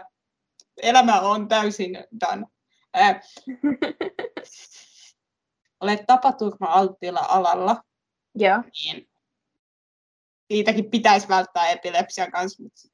Elämä 0.83 1.21
on 1.21 1.49
täysin 1.49 1.99
done. 2.21 2.47
Äh, 2.97 3.21
olet 5.81 6.01
tapaturma-alttiilla 6.07 7.27
alalla, 7.29 7.83
Joo. 8.35 8.59
niin 8.59 9.09
siitäkin 10.49 10.91
pitäisi 10.91 11.29
välttää 11.29 11.69
epilepsian 11.69 12.31
kanssa, 12.31 12.63
mutta 12.63 12.89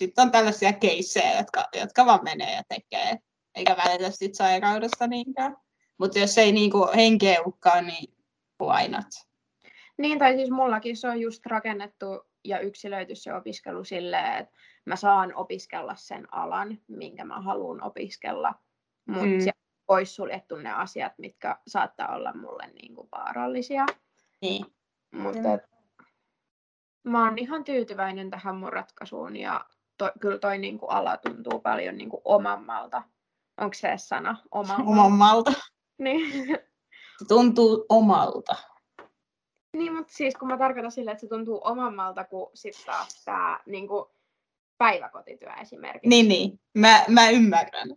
sitten, 0.00 0.22
on 0.22 0.30
tällaisia 0.30 0.72
keissejä, 0.72 1.36
jotka, 1.38 1.64
jotka 1.80 2.06
vaan 2.06 2.24
menee 2.24 2.54
ja 2.54 2.62
tekee, 2.68 3.18
eikä 3.54 3.76
välitä 3.76 4.10
sit 4.10 4.34
sairaudesta 4.34 5.06
niinkään. 5.06 5.56
Mutta 5.98 6.18
jos 6.18 6.38
ei 6.38 6.52
niinku 6.52 6.88
henkeä 6.96 7.40
uhkaa, 7.46 7.80
niin 7.82 8.14
why 8.62 8.88
not? 8.88 9.06
Niin, 9.98 10.18
tai 10.18 10.34
siis 10.36 10.50
mullakin 10.50 10.96
se 10.96 11.08
on 11.08 11.20
just 11.20 11.46
rakennettu 11.46 12.04
ja 12.44 12.58
yksilöity 12.60 13.14
se 13.14 13.34
opiskelu 13.34 13.84
silleen, 13.84 14.36
että 14.36 14.56
mä 14.86 14.96
saan 14.96 15.34
opiskella 15.34 15.94
sen 15.96 16.34
alan, 16.34 16.78
minkä 16.88 17.24
mä 17.24 17.40
haluan 17.40 17.82
opiskella, 17.82 18.54
mutta 19.06 19.24
Mm. 19.24 19.30
mm. 19.32 19.50
poissuljettu 19.86 20.56
ne 20.56 20.72
asiat, 20.72 21.12
mitkä 21.18 21.56
saattaa 21.66 22.14
olla 22.14 22.32
mulle 22.32 22.66
niin 22.66 22.94
kuin 22.94 23.08
vaarallisia. 23.12 23.86
Niin. 24.42 24.66
Mutta 25.14 25.38
Mm. 25.48 25.54
et, 25.54 25.60
mä 27.04 27.24
oon 27.24 27.38
ihan 27.38 27.64
tyytyväinen 27.64 28.30
tähän 28.30 28.56
mun 28.56 28.72
ratkaisuun 28.72 29.36
ja 29.36 29.64
to, 30.00 30.12
kyllä 30.20 30.38
toi 30.38 30.58
niin 30.58 30.78
kuin 30.78 30.90
ala 30.90 31.16
tuntuu 31.16 31.60
paljon 31.60 31.98
niin 31.98 32.10
kuin 32.10 32.22
omammalta. 32.24 33.02
Onko 33.60 33.74
se 33.74 33.92
sana? 33.96 34.36
Omammalta. 34.50 35.00
Omalta. 35.06 35.52
Niin. 35.98 36.46
Se 37.18 37.24
tuntuu 37.28 37.86
omalta. 37.88 38.56
Niin, 39.76 39.94
mutta 39.94 40.12
siis 40.12 40.34
kun 40.34 40.48
mä 40.48 40.58
tarkoitan 40.58 40.92
sille, 40.92 41.10
että 41.10 41.20
se 41.20 41.28
tuntuu 41.28 41.60
omammalta 41.64 42.24
kuin 42.24 42.50
sitten 42.54 42.86
taas 42.86 43.24
tämä 43.24 43.60
niin 43.66 43.88
kuin 43.88 44.04
päiväkotityö 44.78 45.52
esimerkiksi. 45.62 46.08
Niin, 46.08 46.28
niin. 46.28 46.60
Mä, 46.78 47.04
mä 47.08 47.30
ymmärrän. 47.30 47.88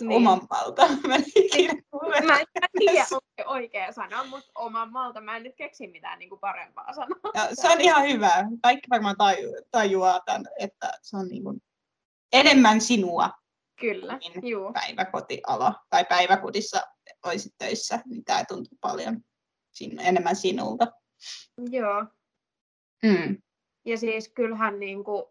Niin. 0.00 0.28
Omalta. 0.28 0.88
Mä 1.08 1.14
en 1.14 1.24
ikinä 1.34 1.82
kuule. 1.90 2.20
Mä 2.20 2.38
en 2.40 2.46
tiedä, 2.78 3.00
onko 3.12 3.26
se 3.40 3.46
oikea 3.46 3.92
sana, 3.92 4.24
mutta 4.24 4.50
omammalta 4.54 5.20
mä 5.20 5.36
en 5.36 5.42
nyt 5.42 5.56
keksi 5.56 5.86
mitään 5.86 6.18
niin 6.18 6.28
kuin 6.28 6.40
parempaa 6.40 6.92
sanaa. 6.92 7.18
Ja 7.34 7.48
se 7.52 7.68
on 7.68 7.80
ihan 7.80 8.06
hyvä. 8.08 8.30
Kaikki 8.62 8.86
varmaan 8.90 9.16
taju, 9.16 9.54
tajuaa 9.70 10.20
tämän, 10.26 10.44
että 10.58 10.92
se 11.02 11.16
on 11.16 11.28
niin 11.28 11.44
kuin 11.44 11.62
enemmän 12.32 12.80
sinua 12.80 13.30
Kyllä, 13.80 14.16
Niin. 14.18 14.48
juu. 14.48 14.72
päiväkotiala 14.72 15.74
tai 15.90 16.04
päiväkodissa 16.04 16.82
olisit 17.26 17.52
töissä, 17.58 18.00
niin 18.06 18.24
tämä 18.24 18.44
tuntuu 18.48 18.78
paljon 18.80 19.20
sin, 19.70 20.00
enemmän 20.00 20.36
sinulta. 20.36 20.92
Joo. 21.70 22.06
Mm. 23.02 23.42
Ja 23.84 23.98
siis 23.98 24.28
kyllähän 24.28 24.80
niin 24.80 25.04
kuin, 25.04 25.24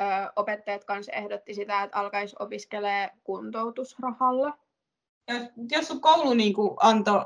ö, 0.00 0.04
opettajat 0.36 0.84
kanssa 0.84 1.12
ehdotti 1.12 1.54
sitä, 1.54 1.82
että 1.82 1.98
alkaisi 1.98 2.36
opiskelee 2.38 3.10
kuntoutusrahalla. 3.24 4.58
Jos, 5.28 5.42
jos 5.70 5.88
sun 5.88 6.00
koulu 6.00 6.34
niin 6.34 6.54
kuin 6.54 6.76
antoi, 6.80 7.24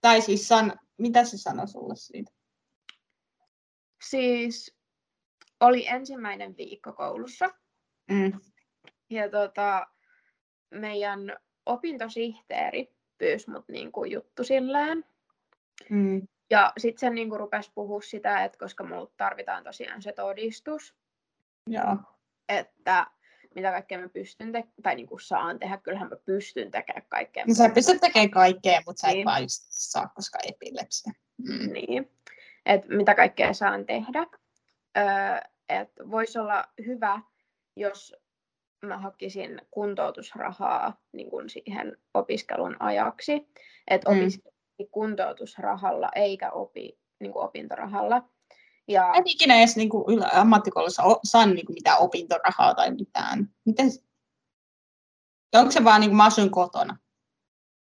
tai 0.00 0.20
siis 0.20 0.48
san, 0.48 0.78
mitä 0.98 1.24
se 1.24 1.38
sanoi 1.38 1.68
sulle 1.68 1.96
siitä? 1.96 2.32
Siis 4.08 4.76
oli 5.60 5.86
ensimmäinen 5.86 6.56
viikko 6.56 6.92
koulussa. 6.92 7.50
Mm. 8.10 8.32
Ja 9.10 9.30
tota, 9.30 9.86
meidän 10.70 11.36
opintosihteeri 11.66 12.94
pyysi 13.18 13.50
mut 13.50 13.68
niinku 13.68 14.04
juttu 14.04 14.44
silleen. 14.44 15.04
Mm. 15.90 16.28
Ja 16.50 16.72
sitten 16.78 17.00
se 17.00 17.10
niinku 17.10 17.38
rupesi 17.38 17.70
puhua 17.74 18.00
sitä, 18.00 18.44
että 18.44 18.58
koska 18.58 18.84
mulla 18.84 19.10
tarvitaan 19.16 19.64
tosiaan 19.64 20.02
se 20.02 20.12
todistus, 20.12 20.94
Joo. 21.66 21.96
että 22.48 23.06
mitä 23.54 23.70
kaikkea 23.70 23.98
mä 23.98 24.08
pystyn 24.08 24.52
te- 24.52 24.64
tai 24.82 24.94
niinku 24.94 25.18
saan 25.18 25.58
tehdä, 25.58 25.76
kyllähän 25.76 26.08
mä 26.08 26.16
pystyn 26.16 26.70
tekemään 26.70 27.06
kaikkea. 27.08 27.44
No 27.48 27.54
sä 27.54 27.68
pystyt 27.74 28.00
tekemään 28.00 28.30
kaikkea, 28.30 28.80
mutta 28.86 29.00
sä 29.00 29.08
et 29.08 29.14
Niin. 29.14 29.24
vaan 29.24 29.42
just 29.42 29.62
saa, 29.70 30.08
koska 30.14 30.38
epilepsia. 30.48 31.12
Mm. 31.48 31.72
Niin, 31.72 32.10
että 32.66 32.88
mitä 32.88 33.14
kaikkea 33.14 33.52
saan 33.54 33.86
tehdä. 33.86 34.26
Öö, 34.98 35.04
että 35.68 36.10
voisi 36.10 36.38
olla 36.38 36.64
hyvä, 36.86 37.20
jos 37.76 38.16
mä 38.86 38.98
hakisin 38.98 39.62
kuntoutusrahaa 39.70 41.00
niin 41.12 41.30
kun 41.30 41.50
siihen 41.50 41.96
opiskelun 42.14 42.76
ajaksi. 42.80 43.48
Että 43.88 44.10
Mm. 44.10 44.18
kuntoutusrahalla 44.90 46.08
eikä 46.14 46.50
opi 46.50 46.98
niin 47.20 47.32
kuin 47.32 47.44
opintorahalla. 47.44 48.28
Ja 48.88 49.12
En 49.14 49.22
ikinä 49.26 49.58
edes 49.58 49.76
niin 49.76 49.88
kuin 49.88 50.34
ammattikoulussa 50.34 51.02
saanut 51.24 51.54
niin 51.54 51.66
kuin 51.66 51.74
mitään 51.74 51.98
opintorahaa 51.98 52.74
tai 52.74 52.90
mitään. 52.90 53.54
Miten... 53.66 53.90
Onko 55.54 55.70
se 55.70 55.84
vaan 55.84 56.00
niin 56.00 56.10
kuin 56.10 56.16
mä 56.16 56.24
asuin 56.24 56.50
kotona? 56.50 56.96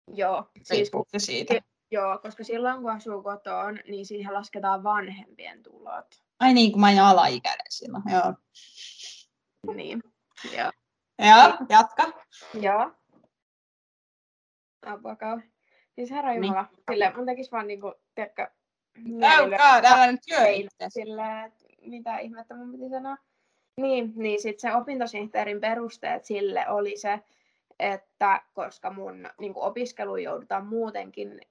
joo, 0.08 0.50
siis, 0.63 0.91
se 1.08 1.19
siitä. 1.19 1.54
joo, 1.91 2.19
koska 2.19 2.43
silloin 2.43 2.82
kun 2.82 2.91
asuu 2.91 3.24
kotoon, 3.24 3.80
niin 3.88 4.06
siihen 4.06 4.34
lasketaan 4.34 4.84
vanhempien 4.84 5.63
tulot. 5.63 6.06
Ai 6.39 6.54
niin, 6.54 6.72
kun 6.72 6.82
mä 6.82 6.88
olin 6.88 7.02
alaikäinen 7.02 7.67
silloin. 7.69 8.04
Joo. 8.12 8.34
Niin, 9.76 10.04
joo. 10.58 10.72
Joo, 11.19 11.58
jatka. 11.69 12.12
Joo. 12.54 12.91
Apua. 14.86 15.17
Siis 15.96 16.12
herra 16.12 16.32
Niin. 16.32 16.43
Jumala, 16.43 16.67
silleen 16.91 17.15
mun 17.15 17.26
tekis 17.26 17.52
vaan 17.52 17.67
niinku, 17.67 17.93
tiedätkö, 18.15 18.48
Ei, 20.45 20.60
itseäsi. 20.60 20.93
silleen, 20.93 21.45
että 21.45 21.65
mitä 21.82 22.17
ihmettä 22.17 22.56
mun 22.56 22.71
piti 22.71 22.89
sanoa. 22.89 23.17
Niin, 23.82 24.13
niin 24.15 24.41
sit 24.41 24.60
se 24.60 24.75
opintosihteerin 24.75 25.62
perusteet 25.62 26.25
sille 26.25 26.69
oli 26.69 26.97
se, 26.97 27.19
että 27.79 28.41
koska 28.53 28.89
mun 28.89 29.29
niin 29.39 29.53
opiskelu 29.56 30.17
joudutaan 30.17 30.65
muutenkin 30.67 31.41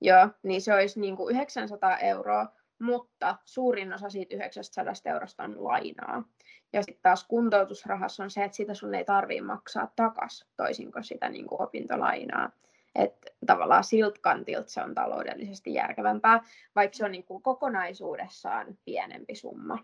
Joo, 0.00 0.28
niin 0.42 0.62
se 0.62 0.74
olisi 0.74 1.00
niin 1.00 1.16
kuin 1.16 1.34
900 1.34 1.98
euroa, 1.98 2.46
mutta 2.80 3.38
suurin 3.44 3.92
osa 3.92 4.10
siitä 4.10 4.36
900 4.36 4.94
eurosta 5.04 5.42
on 5.42 5.64
lainaa. 5.64 6.24
Ja 6.72 6.82
sitten 6.82 7.02
taas 7.02 7.24
kuntoutusrahassa 7.24 8.24
on 8.24 8.30
se, 8.30 8.44
että 8.44 8.56
sitä 8.56 8.74
sun 8.74 8.94
ei 8.94 9.04
tarvitse 9.04 9.42
maksaa 9.42 9.92
takas, 9.96 10.44
toisin 10.56 10.92
kuin 10.92 11.04
sitä 11.04 11.28
niin 11.28 11.46
kuin 11.46 11.62
opintolainaa. 11.62 12.50
Että 12.94 13.30
tavallaan 13.46 13.84
siltä 13.84 14.20
kantilta 14.22 14.70
se 14.70 14.82
on 14.82 14.94
taloudellisesti 14.94 15.74
järkevämpää, 15.74 16.44
vaikka 16.74 16.96
se 16.96 17.04
on 17.04 17.12
niin 17.12 17.24
kuin 17.24 17.42
kokonaisuudessaan 17.42 18.78
pienempi 18.84 19.34
summa. 19.34 19.78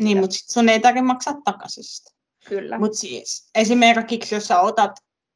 Niin, 0.00 0.18
mutta 0.18 0.36
sun 0.36 0.68
ei 0.68 0.80
tarvitse 0.80 1.06
maksaa 1.06 1.40
takaisin 1.44 1.84
sitä. 1.84 2.15
Kyllä. 2.48 2.78
Mutta 2.78 2.98
siis 2.98 3.50
esimerkiksi, 3.54 4.34
jos 4.34 4.46
sä 4.48 4.60
otat 4.60 4.92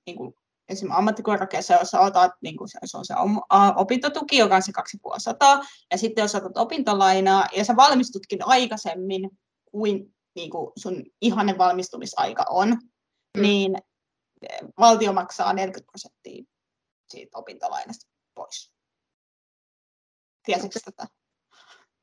niin 0.07 0.17
kuin, 0.17 0.35
esimerkiksi 0.69 0.99
ammattikorkeassa, 0.99 1.75
jos 1.75 1.91
sä 1.91 2.01
otat, 2.01 2.33
niin 2.43 2.57
kuin 2.57 2.69
se, 2.69 2.97
on 2.97 3.05
se 3.05 3.15
opintotuki, 3.77 4.37
joka 4.37 4.57
on 4.57 4.63
se 4.63 4.73
250, 4.73 5.67
ja 5.91 5.99
sitten 5.99 6.23
jos 6.23 6.35
otat 6.35 6.59
opintolainaa, 6.59 7.47
ja 7.57 7.65
sä 7.65 7.77
valmistutkin 7.77 8.47
aikaisemmin 8.47 9.31
kuin, 9.71 10.15
niin 10.35 10.51
kuin 10.51 10.73
sun 10.77 11.05
ihanne 11.21 11.59
valmistumisaika 11.59 12.45
on, 12.51 12.79
Mm. 13.37 13.43
niin 13.43 13.75
eh, 14.43 14.59
valtio 14.79 15.13
maksaa 15.13 15.53
40 15.53 15.91
prosenttia 15.91 16.45
siitä 17.09 17.39
opintolainasta 17.39 18.11
pois. 18.35 18.73
Tiesitkö 20.45 20.81
tätä? 20.85 21.07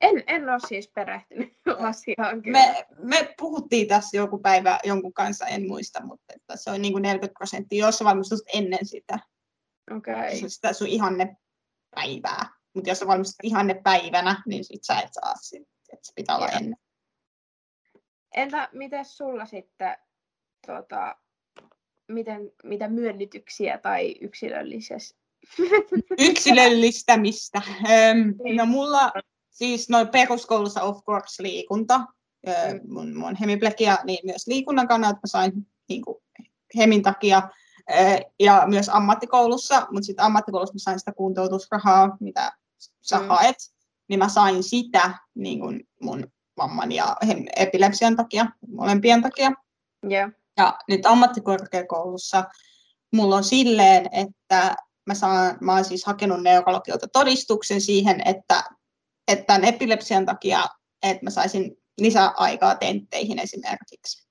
En, 0.02 0.24
en 0.28 0.50
ole 0.50 0.60
siis 0.68 0.92
perehtynyt 0.96 1.54
asiaan 1.90 2.42
kyllä. 2.42 2.60
Me, 2.60 2.86
me 2.98 3.34
puhuttiin 3.38 3.88
tässä 3.88 4.18
joku 4.18 4.38
päivä 4.40 4.80
jonkun 4.84 5.14
kanssa, 5.14 5.48
en 5.48 5.68
muista, 5.68 6.06
mutta 6.06 6.34
että 6.36 6.56
se 6.56 6.72
on 6.72 6.82
niin 6.82 6.94
kuin 6.94 7.02
40 7.02 7.38
prosenttia, 7.38 7.86
jos 7.86 7.98
sä 7.98 8.06
valmistut 8.06 8.40
ennen 8.54 8.86
sitä. 8.86 9.20
Okei. 9.98 10.14
okay. 10.14 10.50
sitä 10.50 10.74
sun 10.74 10.88
ihanne 10.88 11.38
päivää. 11.96 12.50
Mutta 12.74 12.90
jos 12.90 13.00
sä 13.00 13.08
valmistut 13.08 13.36
ihanne 13.44 13.82
päivänä, 13.84 14.44
niin 14.46 14.64
sit 14.64 14.84
sä 14.84 15.00
et 15.00 15.10
saa 15.12 15.34
sitä. 15.42 15.66
Et 15.94 16.00
se 16.04 16.12
pitää 16.16 16.36
olla 16.36 16.48
Joo. 16.48 16.58
ennen. 16.58 16.78
Entä 18.36 18.70
miten 18.72 19.06
sulla 19.06 19.46
sitten, 19.46 19.98
tota, 20.68 21.16
miten, 22.08 22.52
mitä 22.64 22.88
myönnytyksiä 22.88 23.78
tai 23.78 24.16
yksilöllisesti? 24.22 25.20
Yksilöllistämistä. 26.30 27.62
Niin. 28.44 28.56
no 28.56 28.66
mulla 28.66 29.12
siis 29.58 29.90
noin 29.90 30.08
peruskoulussa 30.08 30.82
of 30.82 31.04
course 31.04 31.44
liikunta. 31.44 31.98
Mm. 31.98 32.94
mun, 32.94 33.16
mun 33.16 33.36
hemiplegia, 33.36 33.98
niin 34.04 34.20
myös 34.24 34.48
liikunnan 34.48 34.88
kannalta 34.88 35.16
mä 35.16 35.28
sain 35.28 35.68
niin 35.90 36.02
kuin, 36.02 36.18
hemin 36.78 37.04
takia. 37.04 37.50
Ja 38.40 38.64
myös 38.68 38.90
ammattikoulussa, 38.90 39.88
mutta 39.92 40.06
sitten 40.06 40.26
ammattikoulussa 40.26 40.74
mä 40.74 40.80
sain 40.80 41.00
sitä 41.00 41.12
kuntoutusrahaa, 41.12 42.18
mitä 42.20 42.52
sä 43.02 43.20
Mm. 43.20 43.28
haet. 43.28 43.56
Niin 44.08 44.20
mä 44.20 44.30
sain 44.30 44.64
sitä 44.64 45.18
niin 45.36 45.60
kuin 45.60 45.88
mun 46.02 46.28
vamman 46.58 46.92
ja 46.92 47.16
epilepsian 47.56 48.16
takia, 48.16 48.46
molempien 48.68 49.22
takia. 49.22 49.52
Joo. 50.04 50.30
Ja 50.58 50.78
nyt 50.88 51.06
ammattikorkeakoulussa 51.06 52.44
mulla 53.14 53.36
on 53.36 53.44
silleen, 53.44 54.10
että 54.12 54.76
mä, 55.06 55.14
saan, 55.14 55.58
mä 55.62 55.74
oon 55.74 55.86
siis 55.86 56.06
hakenut 56.06 56.44
neurologilta 56.44 57.08
todistuksen 57.08 57.82
siihen, 57.82 58.28
että, 58.28 58.64
että 59.28 59.46
tämän 59.46 59.66
epilepsian 59.66 60.26
takia, 60.26 60.68
että 61.04 61.24
mä 61.24 61.30
saisin 61.30 61.78
lisäaikaa 61.98 62.76
tentteihin 62.76 63.40
esimerkiksi. 63.40 64.28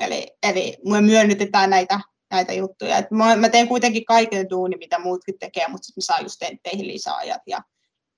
Eli, 0.00 0.26
eli 0.42 0.76
mulle 0.84 1.00
myönnytetään 1.00 1.70
näitä 1.70 2.00
näitä 2.30 2.52
juttuja. 2.52 2.96
Et 2.96 3.10
mä, 3.10 3.36
mä 3.36 3.48
teen 3.48 3.68
kuitenkin 3.68 4.04
kaiken 4.04 4.50
duuni, 4.50 4.76
mitä 4.76 4.98
muutkin 4.98 5.38
tekee, 5.38 5.68
mutta 5.68 5.86
sitten 5.86 6.02
mä 6.02 6.04
saan 6.04 6.22
just 6.22 6.36
tentteihin 6.38 6.88
lisäajat 6.88 7.42
ja 7.46 7.60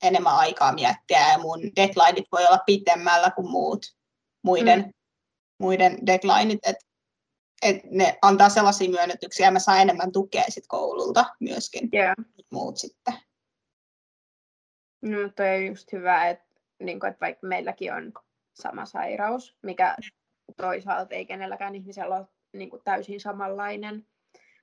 enemmän 0.02 0.36
aikaa 0.36 0.72
miettiä 0.72 1.32
ja 1.32 1.38
mun 1.38 1.60
deadlineit 1.76 2.26
voi 2.32 2.46
olla 2.46 2.58
pitemmällä 2.66 3.30
kuin 3.30 3.50
muut, 3.50 3.86
muiden, 4.42 4.80
mm. 4.80 4.92
muiden 5.58 6.06
deadlineit, 6.06 6.58
että 6.66 6.86
et 7.62 7.76
ne 7.84 8.18
antaa 8.22 8.48
sellaisia 8.48 8.90
myönnytyksiä 8.90 9.46
ja 9.46 9.50
mä 9.50 9.58
saan 9.58 9.80
enemmän 9.80 10.12
tukea 10.12 10.44
sit 10.48 10.64
koululta 10.68 11.24
myöskin. 11.40 11.88
Yeah. 11.94 12.14
Muut 12.52 12.76
sitten. 12.76 13.14
No, 15.02 15.16
toi 15.36 15.56
on 15.56 15.66
just 15.66 15.92
hyvä, 15.92 16.28
että, 16.28 16.44
niin 16.82 17.00
kuin, 17.00 17.10
että 17.10 17.20
vaikka 17.20 17.46
meilläkin 17.46 17.92
on 17.92 18.12
sama 18.54 18.86
sairaus, 18.86 19.56
mikä 19.62 19.96
toisaalta 20.56 21.14
ei 21.14 21.26
kenelläkään 21.26 21.74
ihmisellä 21.74 22.16
ole 22.16 22.26
niin 22.52 22.70
kuin 22.70 22.82
täysin 22.84 23.20
samanlainen, 23.20 24.06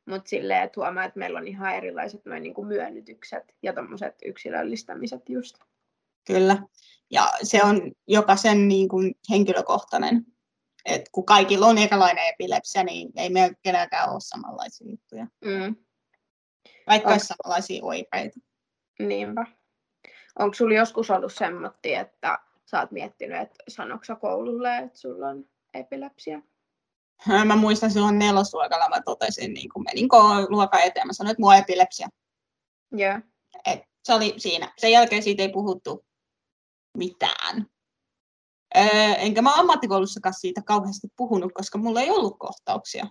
mutta 0.06 0.30
silleen, 0.30 0.63
että 0.63 0.82
huomaa, 0.82 1.04
että 1.04 1.19
meillä 1.19 1.39
on 1.39 1.47
ihan 1.47 1.76
erilaiset 1.76 2.26
noin 2.26 2.43
niin 2.43 2.54
kuin 2.54 2.67
myönnytykset 2.67 3.56
ja 3.63 3.73
tuommoiset 3.73 4.15
yksilöllistämiset 4.26 5.30
just. 5.30 5.58
Kyllä, 6.28 6.58
ja 7.12 7.30
se 7.43 7.63
on 7.63 7.91
jokaisen 8.08 8.67
niin 8.67 8.89
kuin 8.89 9.15
henkilökohtainen. 9.30 10.26
Et 10.86 11.10
kun 11.12 11.26
kaikilla 11.26 11.67
on 11.67 11.78
erilainen 11.78 12.28
epilepsia, 12.34 12.84
niin 12.84 13.10
ei 13.15 13.30
meillä 13.30 13.56
kenelläkään 13.63 14.10
ole 14.10 14.19
samanlaisia 14.19 14.89
juttuja. 14.89 15.28
Mm. 15.45 15.76
Vaikka 16.88 17.10
olisi 17.10 17.28
samanlaisia 17.28 17.84
oireita. 17.84 18.39
Niinpä. 19.00 19.45
Onko 20.39 20.54
sulla 20.54 20.76
joskus 20.76 21.10
ollut 21.10 21.34
semmoinen, 21.34 21.71
että 21.84 22.39
sä 22.65 22.80
oot 22.80 22.91
miettinyt, 22.91 23.41
että 23.41 23.63
sanoksa 23.67 24.15
koululle, 24.15 24.78
että 24.78 25.00
sulla 25.00 25.28
on 25.28 25.45
epilepsia? 25.73 26.41
Mä 27.45 27.56
muistan 27.56 27.91
silloin 27.91 28.19
nelosluokalla 28.19 28.89
mä 28.89 29.02
totesin, 29.02 29.54
niin 29.54 29.69
kun 29.73 29.84
menin 29.84 30.08
luokan 30.50 30.82
eteen, 30.82 31.08
mä 31.08 31.13
sanoin, 31.13 31.32
että 31.32 31.41
mulla 31.41 31.54
on 31.54 31.60
epilepsia. 31.60 32.10
Yeah. 33.00 33.23
Et 33.65 33.80
se 34.04 34.13
oli 34.13 34.34
siinä. 34.38 34.73
Sen 34.78 34.91
jälkeen 34.91 35.23
siitä 35.23 35.43
ei 35.43 35.50
puhuttu 35.50 36.06
mitään. 36.97 37.65
Öö, 38.78 39.13
enkä 39.17 39.41
mä 39.41 39.54
ammattikoulussakaan 39.54 40.34
siitä 40.34 40.62
kauheasti 40.62 41.08
puhunut, 41.15 41.52
koska 41.54 41.78
mulla 41.78 42.02
ei 42.02 42.12
ollut 42.12 42.39
kohtauksia. 42.39 43.08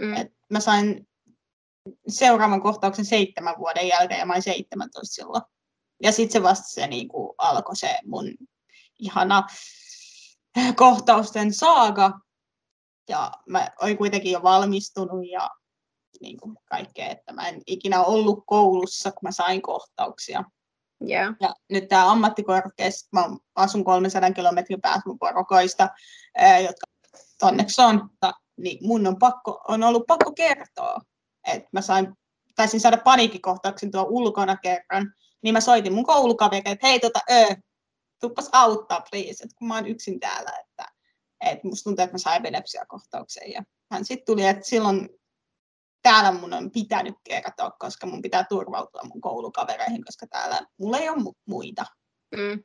Mm. 0.00 0.16
Et 0.16 0.32
mä 0.50 0.60
sain 0.60 1.08
seuraavan 2.08 2.62
kohtauksen 2.62 3.04
seitsemän 3.04 3.58
vuoden 3.58 3.88
jälkeen 3.88 4.20
ja 4.20 4.26
mä 4.26 4.32
olin 4.32 4.42
17 4.42 5.14
silloin. 5.14 5.42
Ja 6.02 6.12
sitten 6.12 6.32
se 6.32 6.42
vasta 6.42 6.68
se 6.68 6.86
niin 6.86 7.08
kuin, 7.08 7.32
alkoi 7.38 7.76
se 7.76 7.98
mun 8.04 8.34
ihana 8.98 9.46
kohtausten 10.76 11.54
saaga. 11.54 12.20
Ja 13.08 13.32
mä 13.48 13.70
olin 13.82 13.98
kuitenkin 13.98 14.32
jo 14.32 14.42
valmistunut 14.42 15.28
ja 15.30 15.50
niin 16.20 16.40
kuin 16.40 16.56
kaikkea, 16.64 17.06
että 17.06 17.32
mä 17.32 17.48
en 17.48 17.62
ikinä 17.66 18.02
ollut 18.02 18.44
koulussa, 18.46 19.12
kun 19.12 19.20
mä 19.22 19.32
sain 19.32 19.62
kohtauksia. 19.62 20.44
Yeah. 21.08 21.34
Ja 21.40 21.54
nyt 21.70 21.88
tämä 21.88 22.10
ammattikorkeassa, 22.10 23.08
mä 23.12 23.28
asun 23.54 23.84
300 23.84 24.30
kilometrin 24.30 24.80
päässä 24.80 25.02
mun 25.06 25.18
porukoista, 25.18 25.88
jotka 26.64 26.86
onneksi 27.42 27.82
on, 27.82 28.10
niin 28.56 28.86
mun 28.86 29.06
on, 29.06 29.18
pakko, 29.18 29.60
on 29.68 29.82
ollut 29.82 30.06
pakko 30.06 30.32
kertoa, 30.32 31.00
että 31.46 31.68
mä 31.72 31.80
sain, 31.80 32.12
taisin 32.56 32.80
saada 32.80 32.96
paniikkikohtauksen 32.96 33.90
tuo 33.90 34.06
ulkona 34.08 34.56
kerran, 34.56 35.14
niin 35.42 35.52
mä 35.52 35.60
soitin 35.60 35.92
mun 35.92 36.04
koulukaverille, 36.04 36.70
että 36.70 36.86
hei 36.86 37.00
tota, 37.00 37.20
öö, 37.30 37.46
tuppas 38.20 38.48
auttaa 38.52 39.04
please, 39.10 39.44
että 39.44 39.56
kun 39.58 39.68
mä 39.68 39.74
oon 39.74 39.86
yksin 39.86 40.20
täällä, 40.20 40.50
että, 40.60 40.92
että 41.40 41.68
musta 41.68 41.84
tuntuu, 41.84 42.02
että 42.02 42.14
mä 42.14 42.18
sain 42.18 42.40
epilepsiakohtauksen. 42.40 43.52
Ja 43.52 43.62
hän 43.92 44.04
sitten 44.04 44.26
tuli, 44.26 44.46
että 44.46 44.66
silloin 44.66 45.08
täällä 46.02 46.32
mun 46.32 46.52
on 46.52 46.70
pitänyt 46.70 47.14
kertoa, 47.24 47.70
koska 47.70 48.06
mun 48.06 48.22
pitää 48.22 48.44
turvautua 48.44 49.02
mun 49.04 49.20
koulukavereihin, 49.20 50.04
koska 50.04 50.26
täällä 50.26 50.60
mulla 50.78 50.98
ei 50.98 51.08
ole 51.08 51.18
mu- 51.18 51.42
muita. 51.46 51.86
Mm. 52.36 52.62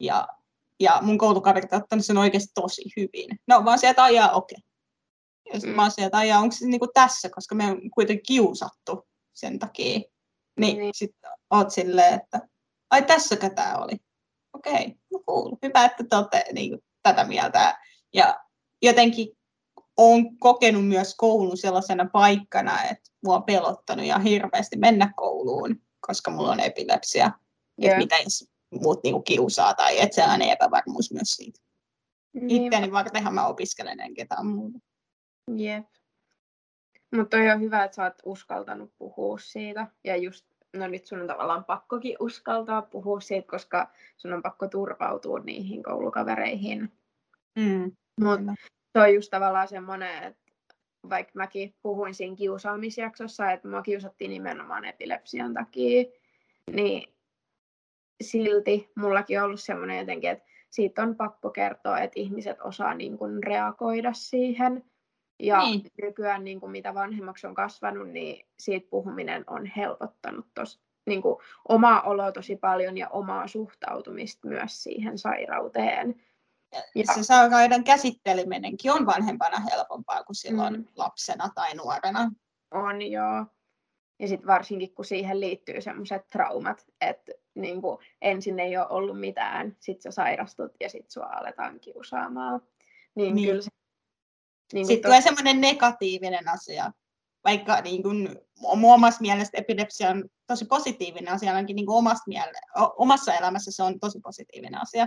Ja, 0.00 0.28
ja 0.80 0.98
mun 1.02 1.18
koulukaverit 1.18 1.72
on 1.72 1.82
ottanut 1.82 2.06
sen 2.06 2.16
oikeasti 2.18 2.52
tosi 2.54 2.82
hyvin. 2.96 3.38
No 3.46 3.64
vaan 3.64 3.78
sieltä 3.78 4.02
ajaa, 4.02 4.32
okei. 4.32 4.58
Okay. 4.58 4.68
Ja 5.52 5.68
mm. 5.68 5.76
mä 5.76 5.82
oon 5.82 5.90
sieltä 5.90 6.18
ajaa, 6.18 6.40
onko 6.40 6.56
se 6.56 6.66
niinku 6.66 6.88
tässä, 6.94 7.30
koska 7.30 7.54
me 7.54 7.64
on 7.64 7.90
kuitenkin 7.90 8.26
kiusattu 8.26 9.08
sen 9.32 9.58
takia. 9.58 10.00
Niin, 10.58 10.78
niin. 10.78 10.94
sitten 10.94 11.30
oot 11.50 11.70
silleen, 11.70 12.14
että 12.14 12.48
ai 12.90 13.02
tässäkö 13.02 13.50
tämä 13.50 13.76
oli? 13.76 13.96
Okei, 14.52 14.72
okay, 14.72 14.94
no 15.12 15.18
cool. 15.28 15.56
Hyvä, 15.62 15.84
että 15.84 16.04
te 16.10 16.16
olette 16.16 16.44
niin 16.52 16.78
tätä 17.02 17.24
mieltä. 17.24 17.78
Ja 18.14 18.40
jotenkin 18.82 19.28
olen 19.96 20.38
kokenut 20.38 20.88
myös 20.88 21.14
koulun 21.14 21.56
sellaisena 21.56 22.08
paikkana, 22.12 22.82
että 22.82 23.10
mua 23.24 23.36
on 23.36 23.44
pelottanut 23.44 24.06
ja 24.06 24.18
hirveästi 24.18 24.76
mennä 24.76 25.12
kouluun, 25.16 25.82
koska 26.00 26.30
mulla 26.30 26.50
on 26.50 26.60
epilepsia. 26.60 27.30
Yeah. 27.82 27.92
Että 27.92 27.98
mitä 27.98 28.16
jos 28.16 28.50
muut 28.82 29.00
niinku 29.02 29.22
kiusaa 29.22 29.74
tai 29.74 30.00
että 30.00 30.14
sellainen 30.14 30.50
epävarmuus 30.50 31.12
myös 31.12 31.30
siitä. 31.30 31.60
Niin. 32.32 32.64
Itseäni 32.64 32.92
vartenhan 32.92 33.34
mä 33.34 33.46
opiskelen 33.46 34.00
en 34.00 34.14
ketään 34.14 34.46
muuta. 34.46 34.78
Jep. 35.56 35.86
Mutta 37.16 37.36
on 37.36 37.44
jo 37.44 37.58
hyvä, 37.58 37.84
että 37.84 37.94
sä 37.94 38.04
oot 38.04 38.22
uskaltanut 38.24 38.92
puhua 38.98 39.38
siitä. 39.38 39.86
Ja 40.04 40.16
just, 40.16 40.46
no 40.76 40.88
nyt 40.88 41.06
sun 41.06 41.20
on 41.20 41.26
tavallaan 41.26 41.64
pakkokin 41.64 42.16
uskaltaa 42.20 42.82
puhua 42.82 43.20
siitä, 43.20 43.50
koska 43.50 43.90
sun 44.16 44.32
on 44.32 44.42
pakko 44.42 44.68
turvautua 44.68 45.38
niihin 45.38 45.82
koulukavereihin. 45.82 46.92
Mm. 47.56 47.92
Mutta 48.20 48.54
se 48.92 49.00
on 49.02 49.14
just 49.14 49.30
tavallaan 49.30 49.68
semmoinen, 49.68 50.24
että 50.24 50.54
vaikka 51.10 51.32
mäkin 51.34 51.74
puhuin 51.82 52.14
siinä 52.14 52.36
kiusaamisjaksossa, 52.36 53.52
että 53.52 53.68
mua 53.68 53.82
kiusattiin 53.82 54.30
nimenomaan 54.30 54.84
epilepsian 54.84 55.54
takia, 55.54 56.04
niin 56.70 57.14
silti 58.22 58.90
mullakin 58.96 59.38
on 59.38 59.44
ollut 59.44 59.60
semmoinen 59.60 59.98
jotenkin, 59.98 60.30
että 60.30 60.44
siitä 60.70 61.02
on 61.02 61.16
pakko 61.16 61.50
kertoa, 61.50 62.00
että 62.00 62.20
ihmiset 62.20 62.60
osaa 62.60 62.94
niin 62.94 63.18
kuin 63.18 63.42
reagoida 63.42 64.12
siihen. 64.12 64.84
Ja 65.38 65.62
niin. 65.62 65.82
nykyään 66.02 66.44
niin 66.44 66.60
kuin 66.60 66.72
mitä 66.72 66.94
vanhemmaksi 66.94 67.46
on 67.46 67.54
kasvanut, 67.54 68.08
niin 68.08 68.46
siitä 68.58 68.86
puhuminen 68.90 69.44
on 69.46 69.66
helpottanut 69.66 70.46
tos, 70.54 70.80
niin 71.06 71.22
kuin 71.22 71.36
omaa 71.68 72.02
oloa 72.02 72.32
tosi 72.32 72.56
paljon 72.56 72.98
ja 72.98 73.08
omaa 73.08 73.46
suhtautumista 73.46 74.48
myös 74.48 74.82
siihen 74.82 75.18
sairauteen. 75.18 76.22
Ja 76.94 77.04
se 77.14 77.22
sairauden 77.22 77.84
käsitteleminenkin 77.84 78.92
on 78.92 79.06
vanhempana 79.06 79.56
helpompaa 79.72 80.24
kuin 80.24 80.36
silloin 80.36 80.74
mm. 80.74 80.84
lapsena 80.96 81.48
tai 81.54 81.74
nuorena. 81.74 82.30
On 82.70 83.02
joo. 83.02 83.46
Ja 84.20 84.28
sitten 84.28 84.46
varsinkin, 84.46 84.94
kun 84.94 85.04
siihen 85.04 85.40
liittyy 85.40 85.80
sellaiset 85.80 86.26
traumat, 86.28 86.86
että 87.00 87.32
niin 87.54 87.82
kuin 87.82 87.98
ensin 88.22 88.60
ei 88.60 88.76
ole 88.76 88.86
ollut 88.88 89.20
mitään, 89.20 89.76
sitten 89.80 90.12
sä 90.12 90.16
sairastut 90.16 90.72
ja 90.80 90.88
sitten 90.88 91.10
sua 91.10 91.26
aletaan 91.26 91.80
kiusaamaan. 91.80 92.62
Niin, 93.14 93.34
niin. 93.34 93.48
kyllä 93.48 93.62
se 93.62 93.70
niin 94.72 94.86
Sitten 94.86 95.08
tulee 95.08 95.20
semmoinen 95.20 95.60
negatiivinen 95.60 96.48
asia, 96.48 96.92
vaikka 97.44 97.80
niin 97.80 98.02
kuin, 98.02 98.38
omassa 98.62 99.20
mielestä 99.20 99.58
epilepsia 99.58 100.10
on 100.10 100.24
tosi 100.46 100.64
positiivinen 100.64 101.34
asia, 101.34 101.54
ainakin 101.54 101.76
niin 101.76 101.86
kuin 101.86 101.96
omassa, 101.96 102.24
miele- 102.30 102.92
omassa 102.96 103.34
elämässä 103.34 103.70
se 103.72 103.82
on 103.82 104.00
tosi 104.00 104.20
positiivinen 104.20 104.80
asia. 104.80 105.06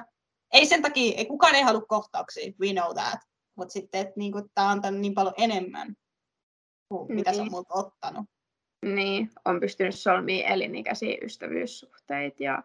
Ei 0.54 0.66
sen 0.66 0.82
takia, 0.82 1.18
ei 1.18 1.26
kukaan 1.26 1.56
ei 1.56 1.62
halua 1.62 1.82
kohtauksia, 1.82 2.54
we 2.60 2.74
know 2.74 2.96
that, 2.96 3.20
mutta 3.56 3.74
sitten, 3.74 4.02
että 4.02 4.14
niin 4.16 4.32
kuin, 4.32 4.44
tämä 4.54 4.68
on 4.68 4.72
antanut 4.72 5.00
niin 5.00 5.14
paljon 5.14 5.34
enemmän 5.38 5.96
kuin 6.90 7.08
niin. 7.08 7.16
mitä 7.16 7.34
se 7.34 7.42
on 7.42 7.46
niin. 7.46 7.52
multa 7.52 7.74
ottanut. 7.74 8.26
Niin, 8.86 9.32
on 9.46 9.60
pystynyt 9.60 9.96
solmimaan 9.96 10.54
elinikäisiä 10.54 11.18
ystävyyssuhteita 11.22 12.44
ja 12.44 12.64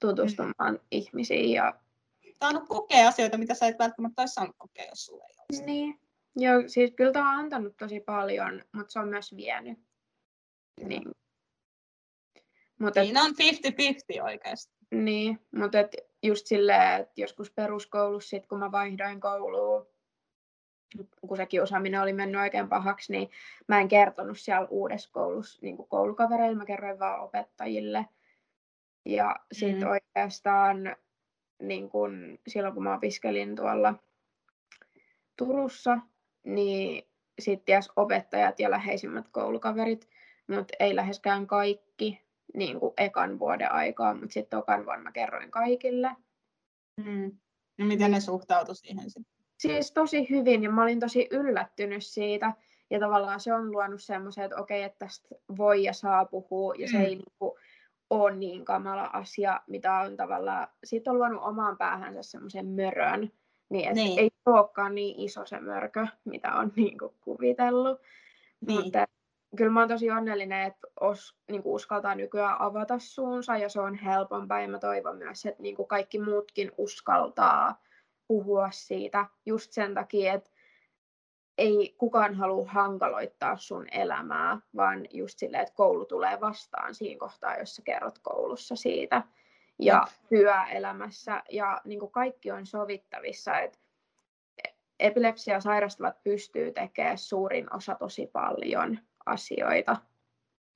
tutustumaan 0.00 0.72
mm. 0.72 0.80
ihmisiin. 0.90 1.50
Ja... 1.50 1.80
Tämä 2.38 2.58
on 2.58 2.68
kokea 2.68 3.08
asioita, 3.08 3.38
mitä 3.38 3.54
sä 3.54 3.66
et 3.66 3.78
välttämättä 3.78 4.22
olisi 4.22 4.34
saanut 4.34 4.56
kokea, 4.58 4.84
jos 4.84 5.04
sulla 5.04 5.24
ei 5.28 5.34
olisi. 5.38 5.64
Niin, 5.64 6.00
Joo, 6.36 6.62
siis 6.66 6.92
kyllä 6.96 7.12
tämä 7.12 7.32
on 7.32 7.38
antanut 7.38 7.76
tosi 7.76 8.00
paljon, 8.00 8.62
mutta 8.72 8.92
se 8.92 8.98
on 8.98 9.08
myös 9.08 9.36
vienyt. 9.36 9.78
Niin. 10.84 11.04
Mutta 12.78 13.04
Siinä 13.04 13.22
on 13.22 13.30
50-50 14.18 14.22
oikeasti. 14.22 14.72
Niin, 14.90 15.40
mutta 15.56 15.80
et 15.80 15.96
just 16.22 16.46
silleen, 16.46 17.00
että 17.00 17.20
joskus 17.20 17.50
peruskoulussa, 17.50 18.28
sit 18.28 18.46
kun 18.46 18.58
mä 18.58 18.72
vaihdoin 18.72 19.20
kouluun, 19.20 19.86
kun 21.28 21.36
se 21.36 21.46
kiusaaminen 21.46 22.02
oli 22.02 22.12
mennyt 22.12 22.40
oikein 22.40 22.68
pahaksi, 22.68 23.12
niin 23.12 23.30
mä 23.68 23.80
en 23.80 23.88
kertonut 23.88 24.38
siellä 24.38 24.68
uudessa 24.70 25.10
koulussa 25.12 25.58
niin 25.62 25.76
koulukavereille, 25.88 26.56
mä 26.56 26.64
kerroin 26.64 26.98
vaan 26.98 27.20
opettajille. 27.20 28.06
Ja 29.04 29.36
sitten 29.52 29.84
mm. 29.84 29.90
oikeastaan 29.90 30.96
niin 31.62 31.90
kun, 31.90 32.38
silloin, 32.48 32.74
kun 32.74 32.82
mä 32.82 32.94
opiskelin 32.94 33.56
tuolla 33.56 33.94
Turussa, 35.36 35.98
niin 36.48 37.08
sitten 37.38 37.64
ties 37.64 37.90
opettajat 37.96 38.60
ja 38.60 38.70
läheisimmät 38.70 39.28
koulukaverit, 39.28 40.08
mutta 40.48 40.74
ei 40.80 40.96
läheskään 40.96 41.46
kaikki 41.46 42.22
niin 42.54 42.80
kuin 42.80 42.94
ekan 42.96 43.38
vuoden 43.38 43.72
aikaa, 43.72 44.14
mutta 44.14 44.32
sitten 44.32 44.58
tokan 44.58 44.86
vuonna 44.86 45.02
mä 45.02 45.12
kerroin 45.12 45.50
kaikille. 45.50 46.10
Mm. 47.04 47.38
No 47.78 47.86
miten 47.86 48.10
ne 48.10 48.20
suhtautu 48.20 48.74
siihen 48.74 49.10
sitten? 49.10 49.38
Siis 49.58 49.92
tosi 49.92 50.30
hyvin 50.30 50.62
ja 50.62 50.70
mä 50.70 50.82
olin 50.82 51.00
tosi 51.00 51.28
yllättynyt 51.30 52.04
siitä. 52.04 52.52
Ja 52.90 53.00
tavallaan 53.00 53.40
se 53.40 53.54
on 53.54 53.72
luonut 53.72 54.02
semmoisen, 54.02 54.44
että 54.44 54.56
okei, 54.56 54.82
että 54.82 54.98
tästä 54.98 55.28
voi 55.56 55.82
ja 55.82 55.92
saa 55.92 56.24
puhua, 56.24 56.74
ja 56.78 56.88
se 56.88 56.98
mm. 56.98 57.04
ei 57.04 57.14
niin 57.14 57.32
kuin, 57.38 57.52
ole 58.10 58.36
niin 58.36 58.64
kamala 58.64 59.10
asia, 59.12 59.60
mitä 59.66 59.98
on 59.98 60.16
tavallaan, 60.16 60.68
siitä 60.84 61.10
on 61.10 61.18
luonut 61.18 61.42
omaan 61.42 61.78
päähänsä 61.78 62.22
semmoisen 62.22 62.66
mörön, 62.66 63.32
niin, 63.70 63.94
niin. 63.94 64.18
ei 64.18 64.30
olekaan 64.46 64.94
niin 64.94 65.20
iso 65.20 65.46
se 65.46 65.60
mörkö, 65.60 66.06
mitä 66.24 66.54
on 66.54 66.72
niin 66.76 66.98
kuin, 66.98 67.14
kuvitellut. 67.20 68.00
Niin. 68.66 68.82
Mutta 68.82 69.06
kyllä 69.56 69.70
mä 69.70 69.80
oon 69.80 69.88
tosi 69.88 70.10
onnellinen, 70.10 70.66
että 70.66 70.88
os, 71.00 71.36
niin 71.50 71.62
kuin 71.62 71.74
uskaltaa 71.74 72.14
nykyään 72.14 72.60
avata 72.60 72.98
suunsa 72.98 73.56
ja 73.56 73.68
se 73.68 73.80
on 73.80 73.94
helpompaa 73.94 74.60
ja 74.60 74.68
mä 74.68 74.78
toivon 74.78 75.16
myös, 75.16 75.46
että 75.46 75.62
niin 75.62 75.76
kuin 75.76 75.88
kaikki 75.88 76.18
muutkin 76.18 76.72
uskaltaa 76.78 77.82
puhua 78.28 78.70
siitä 78.70 79.26
just 79.46 79.72
sen 79.72 79.94
takia, 79.94 80.32
että 80.32 80.50
ei 81.58 81.94
kukaan 81.98 82.34
halua 82.34 82.68
hankaloittaa 82.68 83.56
sun 83.56 83.86
elämää, 83.92 84.60
vaan 84.76 85.06
just 85.10 85.38
silleen, 85.38 85.62
että 85.62 85.74
koulu 85.74 86.04
tulee 86.04 86.40
vastaan 86.40 86.94
siinä 86.94 87.18
kohtaa, 87.18 87.56
jos 87.56 87.76
sä 87.76 87.82
kerrot 87.82 88.18
koulussa 88.18 88.76
siitä 88.76 89.22
ja 89.78 90.06
työelämässä 90.28 91.42
ja 91.50 91.80
niin 91.84 92.00
kuin 92.00 92.12
kaikki 92.12 92.50
on 92.50 92.66
sovittavissa, 92.66 93.58
että 93.58 93.78
epilepsia 95.00 95.60
sairastavat 95.60 96.22
pystyy 96.22 96.72
tekemään 96.72 97.18
suurin 97.18 97.74
osa 97.74 97.94
tosi 97.94 98.26
paljon 98.32 98.98
asioita. 99.26 99.96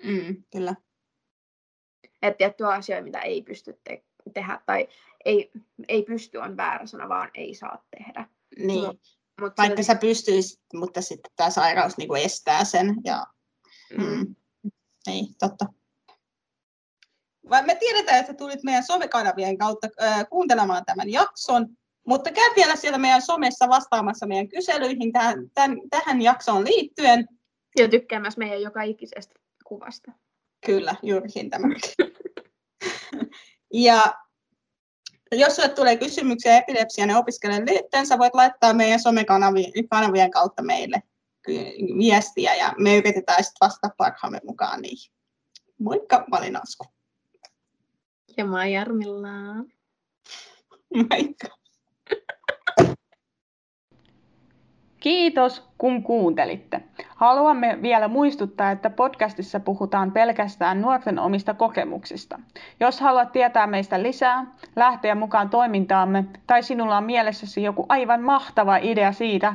Mm, 0.05 0.43
kyllä. 0.53 0.75
Että 2.23 2.39
tiettyjä 2.39 2.69
asioita, 2.69 3.05
mitä 3.05 3.21
ei 3.21 3.43
pysty 3.43 3.81
te- 3.85 4.05
tehdä, 4.35 4.61
tai 4.67 4.89
ei, 5.25 5.51
ei 5.89 6.03
pysty 6.03 6.39
on 6.39 6.57
väärä 6.57 6.87
sana, 6.87 7.09
vaan 7.09 7.31
ei 7.35 7.55
saa 7.55 7.85
tehdä. 7.97 8.29
Niin. 8.59 8.87
Mut, 8.87 9.01
mut 9.41 9.53
Vaikka 9.59 9.83
sä 9.83 9.95
pystyisit, 9.95 10.61
mutta 10.75 11.03
sitten 11.03 11.33
tämä 11.37 11.51
sairaus 11.51 11.97
niinku 11.97 12.15
estää 12.15 12.65
sen. 12.65 12.95
Ja, 13.05 13.27
mm. 13.99 14.05
Mm, 14.05 14.35
niin, 15.07 15.27
totta. 15.39 15.67
Vai 17.51 17.67
me 17.67 17.75
tiedetään, 17.75 18.21
että 18.21 18.35
tulit 18.35 18.63
meidän 18.63 18.85
somekanavien 18.85 19.59
kautta 19.59 19.89
äh, 20.03 20.27
kuuntelemaan 20.31 20.85
tämän 20.85 21.11
jakson, 21.11 21.69
mutta 22.07 22.33
käy 22.33 22.51
vielä 22.57 22.77
siellä 22.77 22.99
meidän 22.99 23.23
somessa 23.23 23.69
vastaamassa 23.69 24.27
meidän 24.27 24.49
kyselyihin 24.49 25.13
tähän, 25.13 25.51
tämän, 25.55 25.79
tähän 25.91 26.23
jaksoon 26.23 26.65
liittyen. 26.65 27.29
Ja 27.79 27.89
tykkäämässä 27.89 28.39
meidän 28.39 28.63
joka 28.63 28.83
ikisestä 28.83 29.35
kuvasta. 29.65 30.13
Kyllä, 30.67 30.95
juurikin 31.03 31.51
tämä. 31.51 31.69
ja 33.73 34.15
jos 35.33 35.57
sinulle 35.57 35.75
tulee 35.75 35.97
kysymyksiä 35.97 36.59
epilepsian 36.59 37.11
ja 37.11 37.19
opiskelijan 37.19 37.67
liittyen, 37.67 38.07
sä 38.07 38.19
voit 38.19 38.35
laittaa 38.35 38.75
meidän 38.75 39.01
somekanavien 39.01 40.31
kautta 40.31 40.63
meille 40.63 41.03
viestiä 41.99 42.55
ja 42.55 42.73
me 42.79 42.97
yritetään 42.97 43.45
sitten 43.45 43.67
vastata 43.67 43.95
parhaamme 43.97 44.41
mukaan 44.45 44.83
niihin. 44.83 45.13
Moikka, 45.79 46.25
mä 46.31 46.39
olin 46.39 46.57
Asku. 46.57 46.85
Ja 48.37 48.45
mä 48.45 48.57
oon 48.57 48.73
Jarmilla. 48.73 49.29
Moikka. 50.95 51.49
Kiitos, 55.01 55.69
kun 55.79 56.03
kuuntelitte. 56.03 56.81
Haluamme 57.17 57.79
vielä 57.83 58.09
muistuttaa, 58.09 58.71
että 58.71 58.91
podcastissa 58.91 59.61
puhutaan 59.61 60.13
pelkästään 60.13 60.83
nuorten 60.83 61.19
omista 61.19 61.55
kokemuksista. 61.55 62.41
Jos 62.81 63.01
haluat 63.01 63.33
tietää 63.33 63.67
meistä 63.67 64.03
lisää, 64.03 64.47
lähteä 64.77 65.15
mukaan 65.15 65.51
toimintaamme 65.51 66.25
tai 66.47 66.63
sinulla 66.63 66.97
on 66.97 67.05
mielessäsi 67.05 67.63
joku 67.63 67.87
aivan 67.89 68.23
mahtava 68.23 68.77
idea 68.77 69.13
siitä, 69.13 69.55